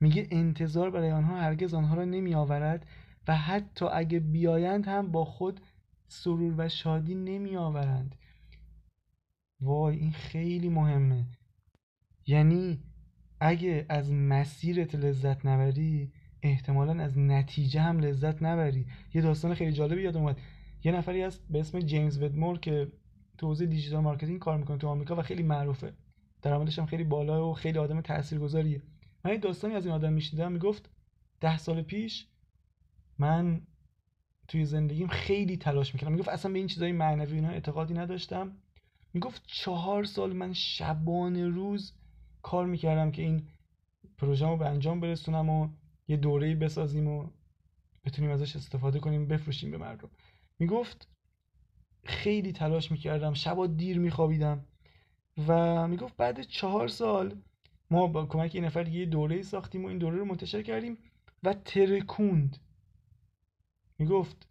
میگه 0.00 0.26
انتظار 0.30 0.90
برای 0.90 1.10
آنها 1.10 1.36
هرگز 1.36 1.74
آنها 1.74 1.94
را 1.94 2.04
نمی 2.04 2.34
آورد 2.34 2.86
و 3.28 3.36
حتی 3.36 3.84
اگه 3.84 4.20
بیایند 4.20 4.86
هم 4.86 5.12
با 5.12 5.24
خود 5.24 5.60
سرور 6.08 6.54
و 6.58 6.68
شادی 6.68 7.14
نمی 7.14 7.56
آورند 7.56 8.14
وای 9.60 9.96
این 9.96 10.12
خیلی 10.12 10.68
مهمه. 10.68 11.26
یعنی 12.26 12.82
اگه 13.40 13.86
از 13.88 14.12
مسیرت 14.12 14.94
لذت 14.94 15.46
نبری 15.46 16.12
احتمالا 16.42 17.02
از 17.02 17.18
نتیجه 17.18 17.80
هم 17.80 17.98
لذت 17.98 18.42
نبری. 18.42 18.86
یه 19.14 19.22
داستان 19.22 19.54
خیلی 19.54 19.72
جالبی 19.72 20.02
یاد 20.02 20.16
اومد. 20.16 20.38
یه 20.84 20.92
نفری 20.92 21.22
هست 21.22 21.46
به 21.50 21.60
اسم 21.60 21.78
جیمز 21.78 22.22
ودمور 22.22 22.58
که 22.58 22.92
تو 23.38 23.46
حوزه 23.46 23.66
digital 23.66 24.00
marketing 24.00 24.38
کار 24.38 24.58
می‌کنه 24.58 24.78
تو 24.78 24.88
آمریکا 24.88 25.16
و 25.16 25.22
خیلی 25.22 25.42
معروفه. 25.42 25.92
درآمدش 26.42 26.78
هم 26.78 26.86
خیلی 26.86 27.04
بالا 27.04 27.50
و 27.50 27.54
خیلی 27.54 27.78
آدم 27.78 28.00
تاثیرگذاریه. 28.00 28.82
من 29.24 29.30
یه 29.30 29.38
داستانی 29.38 29.74
از 29.74 29.86
این 29.86 29.94
آدم 29.94 30.12
میشنیدم 30.12 30.52
می‌گفت 30.52 30.90
ده 31.40 31.58
سال 31.58 31.82
پیش 31.82 32.26
من 33.18 33.62
توی 34.48 34.64
زندگیم 34.64 35.08
خیلی 35.08 35.56
تلاش 35.56 35.94
می‌کردم. 35.94 36.12
می‌گفت 36.12 36.28
اصلا 36.28 36.52
به 36.52 36.58
این 36.58 36.68
چیزای 36.68 36.92
معنوی 36.92 37.34
اینا 37.34 37.48
اعتقادی 37.48 37.94
نداشتم. 37.94 38.56
می‌گفت 39.14 39.42
چهار 39.46 40.04
سال 40.04 40.32
من 40.32 40.52
شبانه 40.52 41.48
روز 41.48 41.92
کار 42.42 42.66
می‌کردم 42.66 43.10
که 43.10 43.22
این 43.22 43.48
پروژه 44.18 44.46
رو 44.46 44.56
به 44.56 44.68
انجام 44.68 45.00
برسونم 45.00 45.50
و 45.50 45.68
یه 46.08 46.16
دوره 46.16 46.54
بسازیم 46.54 47.08
و 47.08 47.30
بتونیم 48.04 48.30
ازش 48.30 48.56
استفاده 48.56 48.98
کنیم 48.98 49.28
بفروشیم 49.28 49.70
به 49.70 49.78
مردم. 49.78 50.10
می‌گفت 50.58 51.08
خیلی 52.04 52.52
تلاش 52.52 52.90
می‌کردم 52.90 53.34
شبا 53.34 53.66
دیر 53.66 53.98
میخوابیدم. 53.98 54.64
و 55.48 55.88
می‌گفت 55.88 56.16
بعد 56.16 56.42
چهار 56.42 56.88
سال 56.88 57.36
ما 57.90 58.06
با 58.06 58.26
کمک 58.26 58.54
یه 58.54 58.60
نفر 58.60 58.88
یه 58.88 59.06
دوره 59.06 59.42
ساختیم 59.42 59.84
و 59.84 59.88
این 59.88 59.98
دوره 59.98 60.16
رو 60.16 60.24
منتشر 60.24 60.62
کردیم 60.62 60.98
و 61.42 61.54
ترکوند. 61.54 62.56
می‌گفت 63.98 64.48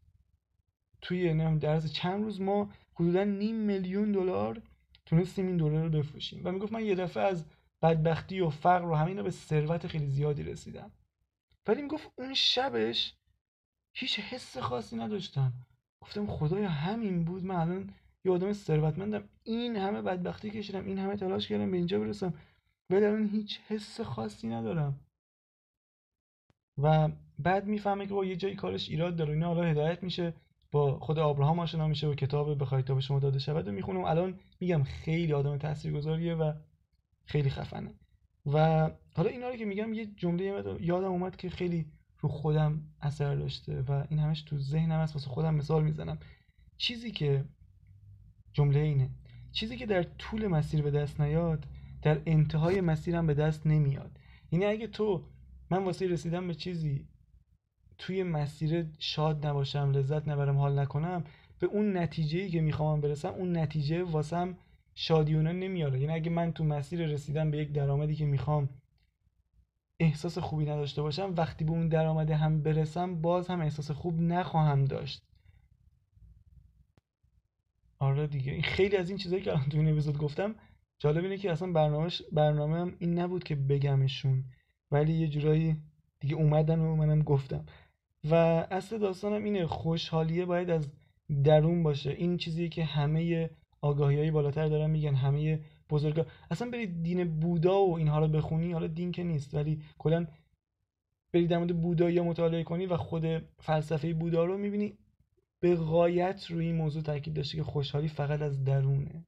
توی 1.01 1.33
نم 1.33 1.59
درز 1.59 1.91
چند 1.91 2.23
روز 2.23 2.41
ما 2.41 2.69
حدودا 2.93 3.23
نیم 3.23 3.55
میلیون 3.55 4.11
دلار 4.11 4.61
تونستیم 5.05 5.47
این 5.47 5.57
دوره 5.57 5.83
رو 5.83 5.89
بفروشیم. 5.89 6.41
و 6.43 6.51
می‌گفت 6.51 6.73
من 6.73 6.85
یه 6.85 6.95
دفعه 6.95 7.23
از 7.23 7.45
بدبختی 7.81 8.39
و 8.39 8.49
فقر 8.49 8.85
و 8.85 8.95
همین 8.95 9.17
رو 9.17 9.23
به 9.23 9.31
ثروت 9.31 9.87
خیلی 9.87 10.07
زیادی 10.07 10.43
رسیدم. 10.43 10.91
ولی 11.67 11.81
می‌گفت 11.81 12.11
اون 12.15 12.33
شبش 12.33 13.13
هیچ 13.93 14.19
حس 14.19 14.57
خاصی 14.57 14.95
نداشتم 14.95 15.53
گفتم 16.01 16.27
خدایا 16.27 16.69
همین 16.69 17.23
بود؟ 17.23 17.43
من 17.43 17.55
الان 17.55 17.93
یه 18.29 18.35
آدم 18.35 18.53
ثروتمندم. 18.53 19.23
این 19.43 19.75
همه 19.75 20.01
بدبختی 20.01 20.49
کشیدم 20.49 20.85
این 20.85 20.99
همه 20.99 21.15
تلاش 21.15 21.47
کردم 21.47 21.71
به 21.71 21.77
اینجا 21.77 21.99
برسم. 21.99 22.33
ولی 22.89 23.05
الان 23.05 23.27
هیچ 23.27 23.59
حس 23.67 24.01
خاصی 24.01 24.47
ندارم. 24.47 24.99
و 26.77 27.09
بعد 27.39 27.67
می‌فهمه 27.67 28.07
که 28.07 28.13
با 28.13 28.25
یه 28.25 28.35
جایی 28.35 28.55
کارش 28.55 28.89
ایراد 28.89 29.15
داره. 29.15 29.33
اینا 29.33 29.47
حالا 29.47 29.63
هدایت 29.63 30.03
میشه 30.03 30.33
با 30.71 30.99
خود 30.99 31.19
آبراهام 31.19 31.59
آشنا 31.59 31.87
میشه 31.87 32.07
و 32.07 32.13
کتاب 32.13 32.61
بخواید 32.61 32.85
تا 32.85 32.95
به 32.95 33.01
شما 33.01 33.19
داده 33.19 33.39
شود 33.39 33.67
و 33.67 33.71
می‌خونه 33.71 33.99
و 33.99 34.05
الان 34.05 34.39
میگم 34.59 34.83
خیلی 34.83 35.33
آدم 35.33 35.57
تاثیرگذاریه 35.57 36.35
و 36.35 36.53
خیلی 37.25 37.49
خفنه. 37.49 37.93
و 38.45 38.89
حالا 39.15 39.29
اینا 39.29 39.49
رو 39.49 39.55
که 39.55 39.65
میگم 39.65 39.93
یه 39.93 40.05
جمله 40.05 40.63
یادم 40.79 41.11
اومد 41.11 41.35
که 41.35 41.49
خیلی 41.49 41.85
رو 42.19 42.29
خودم 42.29 42.81
اثر 43.01 43.35
داشته 43.35 43.81
و 43.81 44.03
این 44.09 44.19
همش 44.19 44.41
تو 44.41 44.57
ذهنم 44.57 44.99
هست. 44.99 45.15
واسه 45.15 45.29
خودم 45.29 45.55
مثال 45.55 45.83
می‌زنم. 45.83 46.19
چیزی 46.77 47.11
که 47.11 47.45
جمله 48.59 48.79
اینه. 48.79 49.09
چیزی 49.51 49.77
که 49.77 49.85
در 49.85 50.03
طول 50.03 50.47
مسیر 50.47 50.81
به 50.81 50.91
دست 50.91 51.21
نیاد 51.21 51.65
در 52.01 52.21
انتهای 52.25 52.81
مسیرم 52.81 53.27
به 53.27 53.33
دست 53.33 53.67
نمیاد. 53.67 54.11
یعنی 54.51 54.65
اگه 54.65 54.87
تو 54.87 55.23
من 55.69 55.83
واسه 55.83 56.07
رسیدن 56.07 56.47
به 56.47 56.53
چیزی 56.53 57.07
توی 57.97 58.23
مسیر 58.23 58.85
شاد 58.99 59.45
نباشم 59.45 59.91
لذت 59.91 60.27
نبرم 60.27 60.57
حال 60.57 60.79
نکنم 60.79 61.23
به 61.59 61.67
اون 61.67 61.97
نتیجه 61.97 62.49
که 62.49 62.61
می‌خوام 62.61 63.01
برسم 63.01 63.29
اون 63.29 63.57
نتیجه 63.57 64.03
واسم 64.03 64.57
شادیونه 64.95 65.51
نمیاره. 65.51 65.99
یعنی 65.99 66.13
اگه 66.13 66.29
من 66.29 66.51
تو 66.51 66.63
مسیر 66.63 67.05
رسیدن 67.05 67.51
به 67.51 67.57
یک 67.57 67.71
درآمدی 67.71 68.15
که 68.15 68.25
می‌خوام 68.25 68.69
احساس 69.99 70.37
خوبی 70.37 70.65
نداشته 70.65 71.01
باشم 71.01 71.33
وقتی 71.37 71.65
به 71.65 71.71
اون 71.71 71.87
درآمده 71.87 72.35
هم 72.35 72.61
برسم 72.63 73.21
باز 73.21 73.47
هم 73.47 73.61
احساس 73.61 73.91
خوب 73.91 74.21
نخواهم 74.21 74.85
داشت. 74.85 75.28
آره 77.99 78.27
دیگه. 78.27 78.51
این 78.51 78.61
خیلی 78.61 78.97
از 78.97 79.09
این 79.09 79.17
چیزایی 79.17 79.41
که 79.41 79.51
الان 79.51 79.69
تو 79.69 79.77
این 79.77 79.89
اپیزود 79.89 80.17
گفتم 80.17 80.55
جالب 80.99 81.23
اینه 81.23 81.37
که 81.37 81.51
اصلا 81.51 81.71
برنامه 81.71 82.09
برنامه 82.31 82.77
هم 82.77 82.95
این 82.99 83.19
نبود 83.19 83.43
که 83.43 83.55
بگمشون. 83.55 84.43
ولی 84.91 85.13
یه 85.13 85.27
جورایی 85.27 85.77
دیگه 86.19 86.35
اومدن 86.35 86.79
و 86.79 86.95
منم 86.95 87.21
گفتم. 87.21 87.65
و 88.29 88.35
اصل 88.71 88.97
داستانم 88.97 89.43
اینه 89.43 89.67
خوشحالیه 89.67 90.45
باید 90.45 90.69
از 90.69 90.89
درون 91.43 91.83
باشه. 91.83 92.09
این 92.09 92.37
چیزی 92.37 92.69
که 92.69 92.83
همه 92.83 93.49
آگاهی 93.81 94.17
های 94.17 94.31
بالاتر 94.31 94.67
دارن 94.67 94.89
میگن 94.89 95.15
همه 95.15 95.59
بزرگا 95.89 96.25
اصلا 96.51 96.69
برید 96.69 97.03
دین 97.03 97.39
بودا 97.39 97.85
و 97.85 97.97
اینها 97.97 98.19
رو 98.19 98.27
بخونی 98.27 98.71
حالا 98.71 98.87
دین 98.87 99.11
که 99.11 99.23
نیست 99.23 99.53
ولی 99.53 99.81
کلا 99.97 100.27
برید 101.33 101.49
در 101.49 101.57
مورد 101.57 101.81
بودایی 101.81 102.21
مطالعه 102.21 102.63
کنی 102.63 102.85
و 102.85 102.97
خود 102.97 103.25
فلسفه 103.59 104.13
بودا 104.13 104.45
رو 104.45 104.57
می‌بینی. 104.57 104.97
به 105.59 105.75
غایت 105.75 106.45
روی 106.49 106.65
این 106.65 106.75
موضوع 106.75 107.01
تاکید 107.01 107.33
داشته 107.33 107.57
که 107.57 107.63
خوشحالی 107.63 108.07
فقط 108.07 108.41
از 108.41 108.63
درونه 108.63 109.25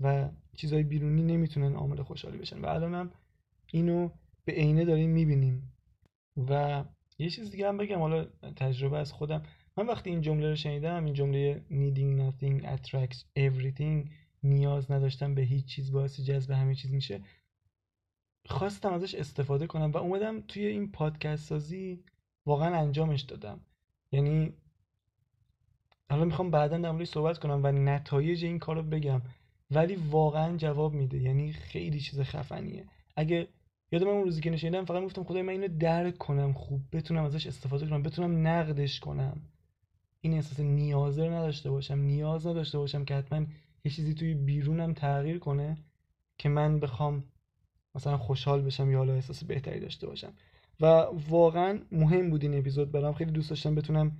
و 0.00 0.28
چیزهای 0.56 0.82
بیرونی 0.82 1.22
نمی‌تونن 1.22 1.74
عامل 1.74 2.02
خوشحالی 2.02 2.38
بشن. 2.38 2.60
و 2.60 2.66
الان 2.66 2.94
هم 2.94 3.10
اینو 3.72 4.10
به 4.44 4.52
عینه 4.52 4.84
داریم 4.84 5.10
می‌بینیم. 5.10 5.72
و 6.48 6.84
یه 7.18 7.30
چیز 7.30 7.50
دیگه 7.50 7.68
هم 7.68 7.76
بگم 7.76 7.98
حالا 7.98 8.24
تجربه 8.56 8.98
از 8.98 9.12
خودم. 9.12 9.42
من 9.76 9.86
وقتی 9.86 10.10
این 10.10 10.20
جمله 10.20 10.48
رو 10.48 10.56
شنیدم 10.56 11.04
این 11.04 11.14
جمله 11.14 11.62
needing 11.70 12.20
nothing 12.20 12.64
attracts 12.64 13.24
everything 13.38 14.10
نیاز 14.42 14.90
نداشتن 14.90 15.34
به 15.34 15.42
هیچ 15.42 15.66
چیز 15.66 15.92
باعث 15.92 16.20
جذب 16.20 16.50
همه 16.50 16.74
چیز 16.74 16.92
میشه. 16.92 17.20
خواستم 18.46 18.92
ازش 18.92 19.14
استفاده 19.14 19.66
کنم 19.66 19.90
و 19.90 19.96
اومدم 19.96 20.40
توی 20.40 20.66
این 20.66 20.92
پادکست 20.92 21.48
سازی 21.48 22.04
واقعا 22.46 22.76
انجامش 22.76 23.20
دادم. 23.20 23.60
یعنی 24.12 24.52
حالا 26.10 26.24
می‌خوام 26.24 26.50
بعدا 26.50 26.78
در 26.78 26.90
موردش 26.90 27.08
صحبت 27.08 27.38
کنم 27.38 27.60
و 27.64 27.72
نتایج 27.72 28.44
این 28.44 28.58
کار 28.58 28.76
رو 28.76 28.82
بگم. 28.82 29.22
ولی 29.70 29.96
واقعا 29.96 30.56
جواب 30.56 30.94
میده. 30.94 31.18
یعنی 31.18 31.52
خیلی 31.52 32.00
چیز 32.00 32.20
خفنیه. 32.20 32.84
اگه 33.16 33.48
یادم 33.92 34.08
اون 34.08 34.24
روزی 34.24 34.40
که 34.40 34.50
نشیدم 34.50 34.84
فقط 34.84 35.04
گفتم 35.04 35.24
خدای 35.24 35.42
من 35.42 35.52
اینو 35.52 35.68
درک 35.78 36.18
کنم 36.18 36.52
خوب 36.52 36.80
بتونم 36.92 37.24
ازش 37.24 37.46
استفاده 37.46 37.86
کنم 37.86 38.02
بتونم 38.02 38.46
نقدش 38.46 39.00
کنم. 39.00 39.40
این 40.20 40.34
احساس 40.34 40.60
نیازه 40.60 41.24
رو 41.24 41.32
نداشته 41.32 41.70
باشم. 41.70 41.98
نیاز 41.98 42.46
نداشته 42.46 42.78
باشم 42.78 43.04
که 43.04 43.14
حتما 43.14 43.46
یه 43.84 43.92
چیزی 43.92 44.14
توی 44.14 44.34
بیرونم 44.34 44.94
تغییر 44.94 45.38
کنه 45.38 45.78
که 46.38 46.48
من 46.48 46.80
بخوام 46.80 47.24
مثلا 47.94 48.16
خوشحال 48.16 48.62
بشم 48.62 48.90
یا 48.90 48.98
حالا 48.98 49.14
احساس 49.14 49.44
بهتری 49.44 49.80
داشته 49.80 50.06
باشم. 50.06 50.32
و 50.80 50.86
واقعا 51.28 51.80
مهم 51.92 52.30
بود 52.30 52.42
این 52.42 52.58
اپیزود 52.58 52.92
برام. 52.92 53.14
خیلی 53.14 53.30
دوست 53.30 53.50
داشتم 53.50 53.74
بتونم 53.74 54.16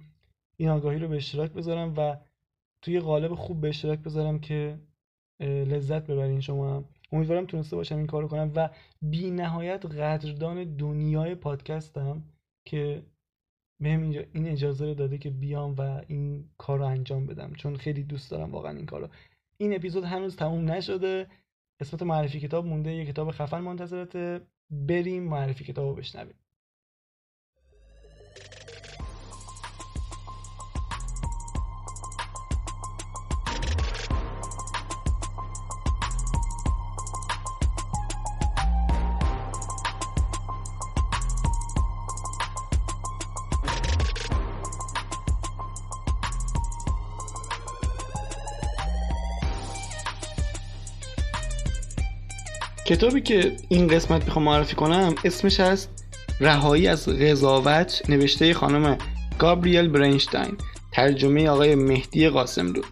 این 0.60 0.68
آگاهی 0.68 0.98
رو 0.98 1.08
به 1.08 1.16
اشتراک 1.16 1.52
بذارم 1.52 1.94
و 1.96 2.16
توی 2.82 3.00
قالب 3.00 3.34
خوب 3.34 3.60
به 3.60 3.68
اشتراک 3.68 3.98
بذارم 3.98 4.38
که 4.38 4.78
لذت 5.40 6.06
ببرین 6.06 6.40
شما 6.40 6.76
هم. 6.76 6.84
امیدوارم 7.12 7.46
تونسته 7.46 7.76
باشم 7.76 7.96
این 7.96 8.06
کارو 8.06 8.28
کنم 8.28 8.52
و 8.54 8.70
بی 9.02 9.30
نهایت 9.30 9.86
قدردان 9.86 10.76
دنیای 10.76 11.34
پادکستم 11.34 12.22
که 12.64 13.02
بهم 13.80 14.02
اینجا 14.02 14.22
این 14.32 14.48
اجازه 14.48 14.86
رو 14.86 14.94
داده 14.94 15.18
که 15.18 15.30
بیام 15.30 15.74
و 15.78 16.02
این 16.08 16.50
کار 16.58 16.78
رو 16.78 16.84
انجام 16.84 17.26
بدم. 17.26 17.52
چون 17.52 17.76
خیلی 17.76 18.02
دوست 18.02 18.30
دارم 18.30 18.50
واقعا 18.50 18.76
این 18.76 18.86
کارو. 18.86 19.08
این 19.58 19.74
اپیزود 19.74 20.04
هنوز 20.04 20.36
تموم 20.36 20.70
نشده. 20.70 21.26
قسمت 21.80 22.02
معرفی 22.02 22.40
کتاب 22.40 22.66
مونده. 22.66 22.94
یه 22.94 23.06
کتاب 23.06 23.30
خفن 23.30 23.60
منتظرته. 23.60 24.40
بریم 24.70 25.22
معرفی 25.22 25.64
کتاب 25.64 25.88
رو 25.88 25.94
بشنویم. 25.94 26.34
کتابی 52.90 53.20
که 53.20 53.56
این 53.68 53.86
قسمت 53.86 54.24
می‌خوام 54.24 54.44
معرفی 54.44 54.74
کنم 54.74 55.14
اسمش 55.24 55.60
هست 55.60 56.04
رهایی 56.40 56.86
از 56.86 57.08
قضاوت 57.08 58.02
نوشته 58.08 58.54
خانم 58.54 58.98
گابریل 59.38 59.88
برینشتاین 59.88 60.56
ترجمه 60.92 61.48
آقای 61.48 61.74
مهدی 61.74 62.28
قاسم 62.28 62.72
رو 62.72 62.82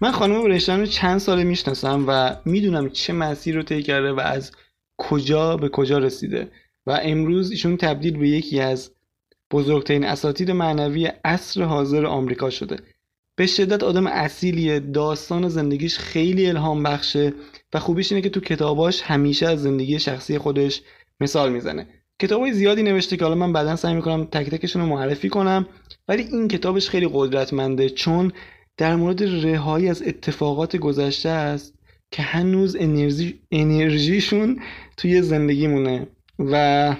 من 0.00 0.12
خانم 0.12 0.42
برینشتاین 0.42 0.80
رو 0.80 0.86
چند 0.86 1.18
ساله 1.18 1.44
می‌شناسم 1.44 2.04
و 2.08 2.36
می‌دونم 2.44 2.90
چه 2.90 3.12
مسیر 3.12 3.56
رو 3.56 3.62
طی 3.62 3.82
کرده 3.82 4.12
و 4.12 4.20
از 4.20 4.52
کجا 4.98 5.56
به 5.56 5.68
کجا 5.68 5.98
رسیده 5.98 6.48
و 6.86 7.00
امروز 7.02 7.50
ایشون 7.50 7.76
تبدیل 7.76 8.18
به 8.18 8.28
یکی 8.28 8.60
از 8.60 8.90
بزرگترین 9.50 10.04
اساتید 10.04 10.50
معنوی 10.50 11.12
عصر 11.24 11.62
حاضر 11.62 12.06
آمریکا 12.06 12.50
شده. 12.50 12.76
به 13.36 13.46
شدت 13.46 13.82
آدم 13.82 14.06
اصیلیه 14.06 14.80
داستان 14.80 15.48
زندگیش 15.48 15.98
خیلی 15.98 16.46
الهام 16.46 16.82
بخشه. 16.82 17.32
و 17.74 17.78
خوبیش 17.78 18.12
اینه 18.12 18.22
که 18.22 18.30
تو 18.30 18.40
کتاباش 18.40 19.02
همیشه 19.02 19.46
از 19.46 19.62
زندگی 19.62 19.98
شخصی 19.98 20.38
خودش 20.38 20.82
مثال 21.20 21.52
می‌زنه. 21.52 21.86
کتابای 22.18 22.52
زیادی 22.52 22.82
نوشته 22.82 23.16
که 23.16 23.24
حالا 23.24 23.36
من 23.36 23.52
بعدا 23.52 23.76
سعی 23.76 23.94
می‌کنم 23.94 24.24
تک 24.24 24.50
تکشون 24.50 24.82
رو 24.82 24.88
معرفی 24.88 25.28
کنم 25.28 25.66
ولی 26.08 26.22
این 26.22 26.48
کتابش 26.48 26.88
خیلی 26.88 27.08
قدرتمنده 27.12 27.88
چون 27.88 28.32
در 28.76 28.96
مورد 28.96 29.22
رهایی 29.22 29.88
از 29.88 30.02
اتفاقات 30.02 30.76
گذشته 30.76 31.28
است 31.28 31.74
که 32.10 32.22
هنوز 32.22 32.76
انرژی 32.80 33.40
انرژیشون 33.50 34.60
توی 34.96 35.22
زندگیمونه. 35.22 36.06
و 36.38 36.96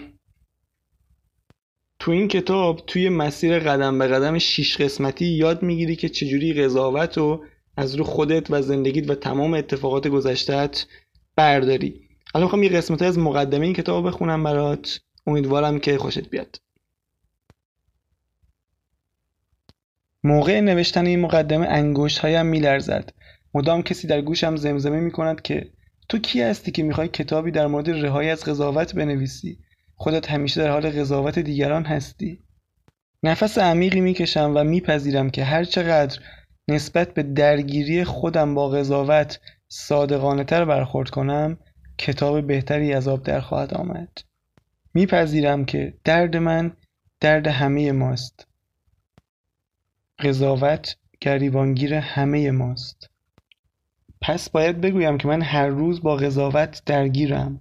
تو 1.98 2.10
این 2.10 2.28
کتاب 2.28 2.82
توی 2.86 3.08
مسیر 3.08 3.58
قدم 3.58 3.98
به 3.98 4.06
قدم 4.06 4.38
شیش 4.38 4.76
قسمتی 4.76 5.24
یاد 5.26 5.62
می‌گیری 5.62 5.96
که 5.96 6.08
چجوری 6.08 6.52
قضاوت 6.52 7.18
رو 7.18 7.44
از 7.76 7.94
رو 7.94 8.04
خودت 8.04 8.50
و 8.50 8.62
زندگیت 8.62 9.10
و 9.10 9.14
تمام 9.14 9.54
اتفاقات 9.54 10.08
گذشتهت 10.08 10.86
برداری. 11.36 12.08
حالا 12.34 12.46
می‌خوام 12.46 12.62
یه 12.62 12.68
قسمت 12.68 13.02
از 13.02 13.18
مقدمه 13.18 13.66
این 13.66 13.74
کتاب 13.74 14.06
بخونم 14.06 14.42
برات. 14.42 15.00
امیدوارم 15.26 15.78
که 15.78 15.98
خوشت 15.98 16.28
بیاد. 16.28 16.60
موقع 20.24 20.60
نوشتن 20.60 21.06
این 21.06 21.20
مقدمه 21.20 21.66
انگشت 21.66 22.18
هایم 22.18 22.46
میلرزد. 22.46 23.12
مدام 23.54 23.82
کسی 23.82 24.06
در 24.06 24.20
گوشم 24.20 24.56
زمزمه 24.56 25.00
می‌کند 25.00 25.42
که 25.42 25.72
تو 26.08 26.18
کی 26.18 26.42
هستی 26.42 26.70
که 26.70 26.82
می‌خوای 26.82 27.08
کتابی 27.08 27.50
در 27.50 27.66
مورد 27.66 27.90
رهایی 27.90 28.30
از 28.30 28.44
قضاوت 28.44 28.94
بنویسی؟ 28.94 29.58
خودت 29.96 30.30
همیشه 30.30 30.60
در 30.60 30.70
حال 30.70 30.90
قضاوت 30.90 31.38
دیگران 31.38 31.84
هستی. 31.84 32.44
نفس 33.22 33.58
عمیقی 33.58 34.00
می‌کشم 34.00 34.52
و 34.54 34.64
میپذیرم 34.64 35.30
که 35.30 35.44
هر 35.44 35.64
چقدر 35.64 36.20
نسبت 36.68 37.14
به 37.14 37.22
درگیری 37.22 38.04
خودم 38.04 38.54
با 38.54 38.68
قضاوت 38.68 39.40
صادقانه 39.68 40.44
تر 40.44 40.64
برخورد 40.64 41.10
کنم 41.10 41.58
کتاب 41.98 42.46
بهتری 42.46 42.92
از 42.92 43.08
آب 43.08 43.22
در 43.22 43.40
خواهد 43.40 43.74
آمد. 43.74 44.18
میپذیرم 44.94 45.64
که 45.64 45.94
درد 46.04 46.36
من 46.36 46.72
درد 47.20 47.46
همه 47.46 47.92
ماست. 47.92 48.46
قضاوت 50.18 50.96
گریبانگیر 51.20 51.94
همه 51.94 52.50
ماست. 52.50 53.10
پس 54.20 54.50
باید 54.50 54.80
بگویم 54.80 55.18
که 55.18 55.28
من 55.28 55.42
هر 55.42 55.66
روز 55.66 56.02
با 56.02 56.16
قضاوت 56.16 56.82
درگیرم. 56.86 57.60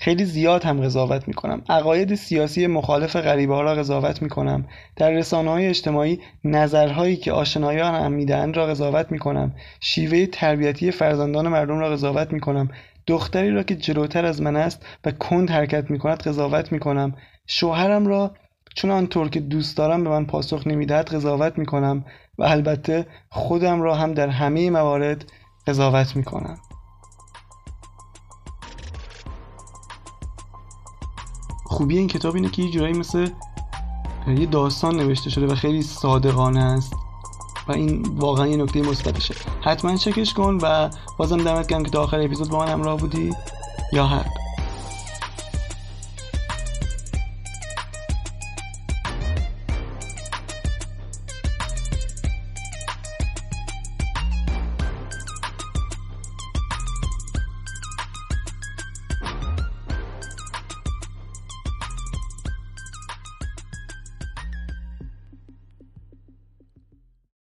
خیلی 0.00 0.24
زیاد 0.24 0.64
هم 0.64 0.80
قضاوت 0.80 1.28
می‌کنم. 1.28 1.62
عقاید 1.68 2.14
سیاسی 2.14 2.66
مخالف 2.66 3.16
غریبه 3.16 3.54
ها 3.54 3.62
را 3.62 3.74
قضاوت 3.74 4.22
می‌کنم. 4.22 4.66
در 4.96 5.10
رسانه 5.10 5.50
های 5.50 5.66
اجتماعی 5.66 6.20
نظرهایی 6.44 7.16
که 7.16 7.32
آشنایان 7.32 7.94
هم 7.94 8.12
می‌دهند 8.12 8.56
را 8.56 8.66
قضاوت 8.66 9.12
می‌کنم. 9.12 9.54
شیوه 9.80 10.26
تربیتی 10.26 10.90
فرزندان 10.90 11.48
مردم 11.48 11.78
را 11.78 11.90
قضاوت 11.90 12.32
می‌کنم. 12.32 12.68
دختری 13.06 13.50
را 13.50 13.62
که 13.62 13.76
جلوتر 13.76 14.24
از 14.24 14.42
من 14.42 14.56
است 14.56 14.86
و 15.04 15.10
کند 15.10 15.50
حرکت 15.50 15.90
می‌کند 15.90 16.22
قضاوت 16.22 16.72
می‌کنم. 16.72 17.14
شوهرم 17.46 18.06
را 18.06 18.34
چون 18.74 18.90
آنطور 18.90 19.28
که 19.28 19.40
دوست 19.40 19.76
دارم 19.76 20.04
به 20.04 20.10
من 20.10 20.24
پاسخ 20.24 20.66
نمی‌دهد 20.66 21.14
قضاوت 21.14 21.58
می‌کنم. 21.58 22.04
و 22.38 22.44
البته 22.44 23.06
خودم 23.30 23.82
را 23.82 23.94
هم 23.94 24.14
در 24.14 24.28
همه 24.28 24.70
موارد 24.70 25.24
قضاوت 25.66 26.16
می‌کنم. 26.16 26.58
خوبی 31.78 31.98
این 31.98 32.06
کتاب 32.06 32.34
اینه 32.34 32.48
که 32.48 32.62
یه 32.62 32.70
جورایی 32.70 32.94
مثل 32.94 33.28
یه 34.26 34.46
داستان 34.46 34.96
نوشته 34.96 35.30
شده 35.30 35.46
و 35.46 35.54
خیلی 35.54 35.82
صادقانه 35.82 36.60
است 36.60 36.92
و 37.68 37.72
این 37.72 38.02
واقعا 38.16 38.46
یه 38.46 38.56
نکته 38.56 38.82
مثبتشه. 38.82 39.34
حتما 39.60 39.96
چکش 39.96 40.34
کن 40.34 40.58
و 40.62 40.90
بازم 41.16 41.36
دمت 41.36 41.66
گرم 41.66 41.82
که 41.82 41.90
تا 41.90 42.02
آخر 42.02 42.20
اپیزود 42.20 42.48
با 42.48 42.58
من 42.58 42.68
همراه 42.68 42.98
بودی. 42.98 43.34
یا 43.92 44.06
حق 44.06 44.26